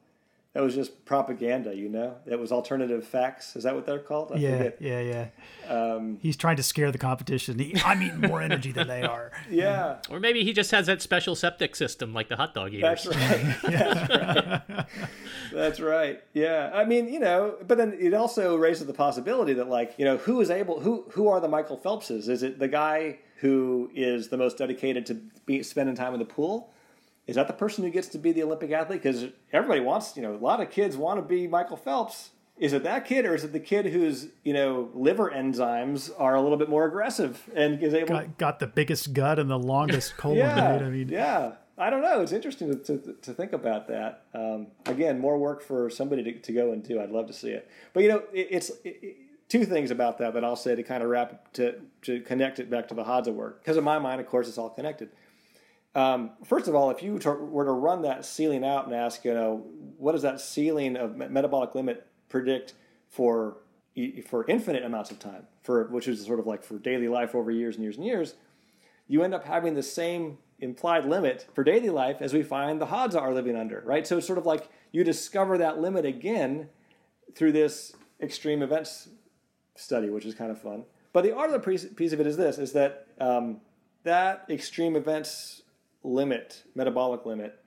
[0.55, 2.15] that was just propaganda, you know.
[2.27, 3.57] It was alternative facts.
[3.57, 4.31] Is that what they're called?
[4.33, 4.77] I yeah, forget.
[4.81, 5.27] yeah, yeah.
[5.69, 7.59] Um, He's trying to scare the competition.
[7.59, 9.33] He, I'm eating more energy than they are.
[9.51, 9.99] Yeah.
[10.11, 13.05] Or maybe he just has that special septic system like the hot dog eaters.
[13.05, 13.57] That's right.
[13.63, 14.87] That's right.
[15.53, 16.23] That's right.
[16.33, 16.71] Yeah.
[16.73, 20.17] I mean, you know, but then it also raises the possibility that, like, you know,
[20.19, 20.81] who is able?
[20.81, 22.29] Who who are the Michael Phelpses?
[22.29, 25.15] Is it the guy who is the most dedicated to
[25.47, 26.73] be, spending time in the pool?
[27.27, 29.03] Is that the person who gets to be the Olympic athlete?
[29.03, 32.31] Because everybody wants, you know, a lot of kids want to be Michael Phelps.
[32.57, 36.35] Is it that kid, or is it the kid whose, you know, liver enzymes are
[36.37, 39.59] a little bit more aggressive and is able got, got the biggest gut and the
[39.59, 40.39] longest colon?
[40.39, 40.83] yeah, right?
[40.83, 41.53] I mean, yeah.
[41.77, 42.21] I don't know.
[42.21, 44.23] It's interesting to, to, to think about that.
[44.33, 47.01] Um, again, more work for somebody to, to go and do.
[47.01, 47.69] I'd love to see it.
[47.93, 49.17] But you know, it, it's it,
[49.49, 52.71] two things about that that I'll say to kind of wrap to to connect it
[52.71, 53.63] back to the Hadza work.
[53.63, 55.11] Because in my mind, of course, it's all connected.
[55.95, 59.33] Um, first of all, if you were to run that ceiling out and ask, you
[59.33, 59.65] know,
[59.97, 62.75] what does that ceiling of metabolic limit predict
[63.09, 63.59] for
[64.27, 67.51] for infinite amounts of time, for which is sort of like for daily life over
[67.53, 68.35] years and years and years,
[69.07, 72.87] you end up having the same implied limit for daily life as we find the
[72.87, 74.05] Hadza are living under, right?
[74.05, 76.69] So it's sort of like you discover that limit again
[77.37, 79.09] through this extreme events
[79.77, 80.85] study, which is kind of fun.
[81.13, 83.61] But the other piece of it is this: is that um,
[84.03, 85.63] that extreme events
[86.05, 87.59] limit, metabolic limit,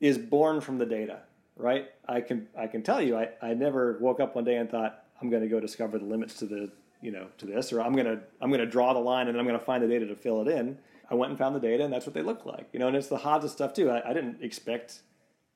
[0.00, 1.20] is born from the data,
[1.56, 1.86] right?
[2.06, 5.04] I can I can tell you, I, I never woke up one day and thought
[5.20, 6.70] I'm going to go discover the limits to the
[7.00, 9.46] you know to this, or I'm gonna I'm gonna draw the line and then I'm
[9.46, 10.78] going to find the data to fill it in.
[11.10, 12.88] I went and found the data, and that's what they look like, you know.
[12.88, 13.90] And it's the Hadza stuff too.
[13.90, 15.02] I, I didn't expect,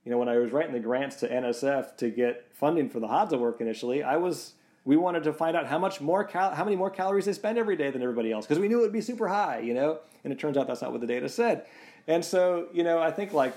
[0.05, 3.09] you know, when I was writing the grants to NSF to get funding for the
[3.09, 4.55] Hadza work initially, I was
[4.85, 7.59] we wanted to find out how much more cal- how many more calories they spend
[7.59, 9.99] every day than everybody else because we knew it would be super high, you know.
[10.25, 11.67] And it turns out that's not what the data said.
[12.11, 13.55] And so, you know, I think like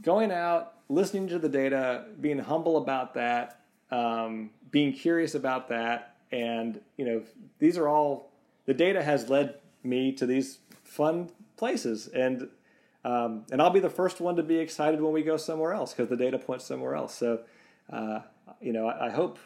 [0.00, 3.60] going out, listening to the data, being humble about that,
[3.90, 7.22] um, being curious about that, and you know,
[7.58, 8.30] these are all
[8.64, 11.28] the data has led me to these fun
[11.58, 12.48] places, and
[13.04, 15.92] um, and I'll be the first one to be excited when we go somewhere else
[15.92, 17.14] because the data points somewhere else.
[17.14, 17.40] So,
[17.92, 18.20] uh,
[18.62, 19.38] you know, I, I, hope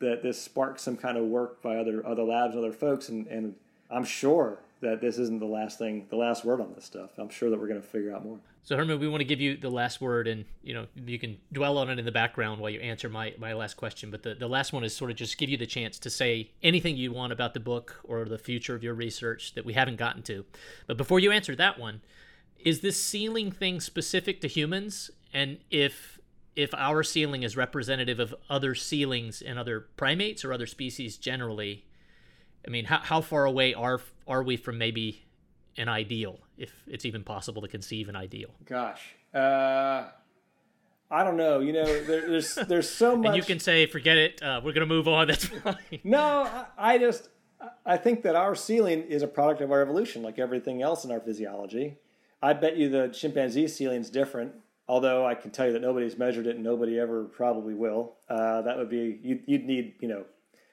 [0.00, 3.26] that this sparks some kind of work by other other labs and other folks, and,
[3.28, 3.54] and
[3.90, 7.10] I'm sure that this isn't the last thing, the last word on this stuff.
[7.18, 8.38] I'm sure that we're going to figure out more.
[8.62, 11.38] So Herman, we want to give you the last word, and you know you can
[11.52, 14.10] dwell on it in the background while you answer my, my last question.
[14.10, 16.50] But the, the last one is sort of just give you the chance to say
[16.62, 19.96] anything you want about the book or the future of your research that we haven't
[19.96, 20.44] gotten to.
[20.86, 22.02] But before you answer that one,
[22.58, 25.10] is this ceiling thing specific to humans?
[25.32, 26.18] And if
[26.54, 31.84] if our ceiling is representative of other ceilings in other primates or other species generally,
[32.66, 35.24] I mean, how, how far away are are we from maybe
[35.76, 38.50] an ideal, if it's even possible to conceive an ideal?
[38.66, 40.04] Gosh, uh,
[41.10, 41.60] I don't know.
[41.60, 43.26] You know, there, there's there's so much.
[43.26, 44.42] and you can say, forget it.
[44.42, 45.26] Uh, we're gonna move on.
[45.28, 45.76] That's fine.
[46.04, 46.42] No,
[46.78, 47.28] I, I just
[47.84, 51.10] I think that our ceiling is a product of our evolution, like everything else in
[51.10, 51.96] our physiology.
[52.42, 54.52] I bet you the chimpanzee ceiling is different.
[54.86, 58.14] Although I can tell you that nobody's measured it and nobody ever probably will.
[58.28, 60.24] Uh, that would be you'd, you'd need you know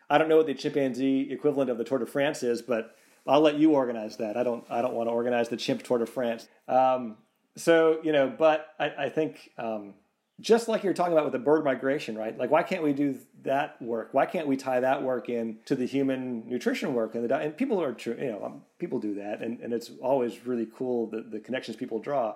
[0.09, 2.95] I don't know what the chimpanzee equivalent of the Tour de France is, but
[3.27, 4.37] I'll let you organize that.
[4.37, 6.47] I don't I don't want to organize the chimp Tour de France.
[6.67, 7.17] Um,
[7.55, 9.95] so you know, but I, I think um,
[10.39, 12.37] just like you're talking about with the bird migration, right?
[12.37, 14.09] Like why can't we do that work?
[14.11, 17.57] Why can't we tie that work in to the human nutrition work and the and
[17.57, 21.07] people are true, you know, um, people do that, and, and it's always really cool
[21.07, 22.35] the, the connections people draw.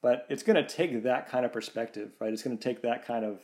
[0.00, 2.32] But it's going to take that kind of perspective, right?
[2.32, 3.40] It's going to take that kind of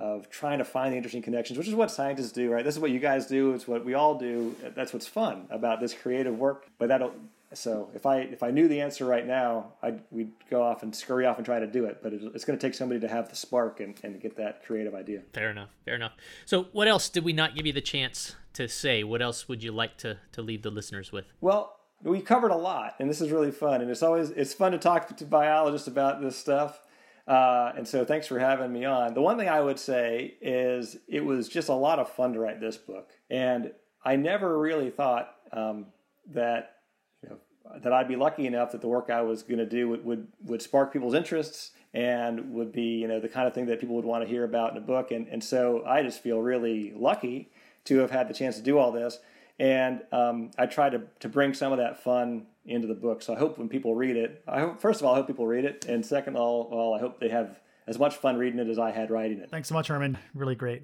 [0.00, 2.64] of trying to find the interesting connections, which is what scientists do, right?
[2.64, 3.52] This is what you guys do.
[3.52, 4.56] It's what we all do.
[4.74, 6.66] That's what's fun about this creative work.
[6.78, 7.12] But that'll
[7.52, 10.94] so if I if I knew the answer right now, I'd we'd go off and
[10.94, 11.98] scurry off and try to do it.
[12.02, 14.94] But it's going to take somebody to have the spark and, and get that creative
[14.94, 15.22] idea.
[15.34, 15.68] Fair enough.
[15.84, 16.12] Fair enough.
[16.46, 19.04] So what else did we not give you the chance to say?
[19.04, 21.26] What else would you like to to leave the listeners with?
[21.42, 23.82] Well, we covered a lot, and this is really fun.
[23.82, 26.80] And it's always it's fun to talk to biologists about this stuff.
[27.26, 29.14] Uh, and so thanks for having me on.
[29.14, 32.40] The one thing I would say is it was just a lot of fun to
[32.40, 33.10] write this book.
[33.30, 33.72] And
[34.04, 35.86] I never really thought um,
[36.32, 36.76] that
[37.22, 37.36] you know,
[37.82, 40.26] that I'd be lucky enough that the work I was going to do would, would,
[40.44, 43.96] would spark people's interests and would be you know the kind of thing that people
[43.96, 45.10] would want to hear about in a book.
[45.10, 47.50] And, and so I just feel really lucky
[47.84, 49.18] to have had the chance to do all this.
[49.58, 53.22] And um, I try to, to bring some of that fun into the book.
[53.22, 55.46] So I hope when people read it, I hope first of all I hope people
[55.46, 58.60] read it, and second of all, well, I hope they have as much fun reading
[58.60, 59.50] it as I had writing it.
[59.50, 60.18] Thanks so much, Herman.
[60.34, 60.82] Really great.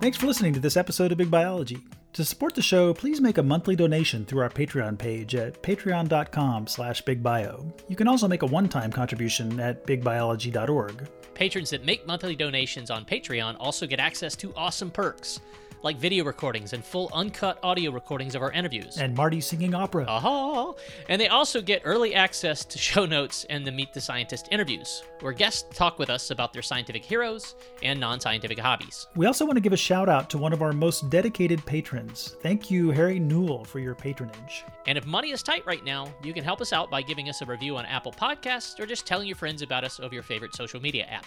[0.00, 1.78] Thanks for listening to this episode of Big Biology.
[2.14, 6.68] To support the show, please make a monthly donation through our Patreon page at patreon.com
[6.68, 7.70] slash bigbio.
[7.86, 11.06] You can also make a one-time contribution at bigbiology.org.
[11.34, 15.40] Patrons that make monthly donations on Patreon also get access to awesome perks,
[15.82, 18.98] like video recordings and full uncut audio recordings of our interviews.
[18.98, 20.04] And Marty singing opera.
[20.06, 20.74] Aha!
[21.08, 25.02] And they also get early access to show notes and the Meet the Scientist interviews,
[25.20, 29.06] where guests talk with us about their scientific heroes and non scientific hobbies.
[29.16, 32.36] We also want to give a shout out to one of our most dedicated patrons.
[32.42, 34.64] Thank you, Harry Newell, for your patronage.
[34.86, 37.42] And if money is tight right now, you can help us out by giving us
[37.42, 40.54] a review on Apple Podcasts or just telling your friends about us over your favorite
[40.54, 41.26] social media app.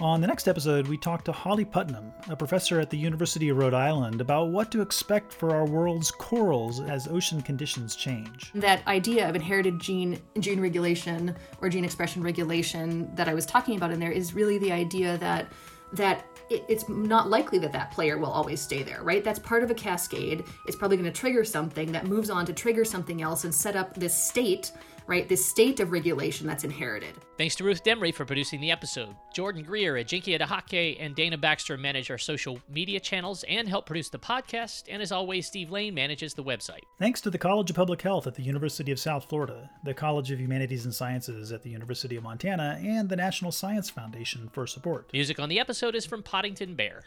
[0.00, 3.58] On the next episode, we talk to Holly Putnam, a professor at the University of
[3.58, 8.50] Rhode Island, about what to expect for our world's corals as ocean conditions change.
[8.56, 13.76] That idea of inherited gene gene regulation or gene expression regulation that I was talking
[13.76, 15.46] about in there is really the idea that
[15.92, 19.22] that it's not likely that that player will always stay there, right?
[19.22, 20.44] That's part of a cascade.
[20.66, 23.76] It's probably going to trigger something that moves on to trigger something else and set
[23.76, 24.72] up this state
[25.06, 25.28] right?
[25.28, 27.14] This state of regulation that's inherited.
[27.36, 29.14] Thanks to Ruth Demry for producing the episode.
[29.34, 34.08] Jordan Greer, Jinky Adahake, and Dana Baxter manage our social media channels and help produce
[34.08, 34.84] the podcast.
[34.88, 36.82] And as always, Steve Lane manages the website.
[36.98, 40.30] Thanks to the College of Public Health at the University of South Florida, the College
[40.30, 44.66] of Humanities and Sciences at the University of Montana, and the National Science Foundation for
[44.66, 45.10] support.
[45.12, 47.02] Music on the episode is from Poddington Bear.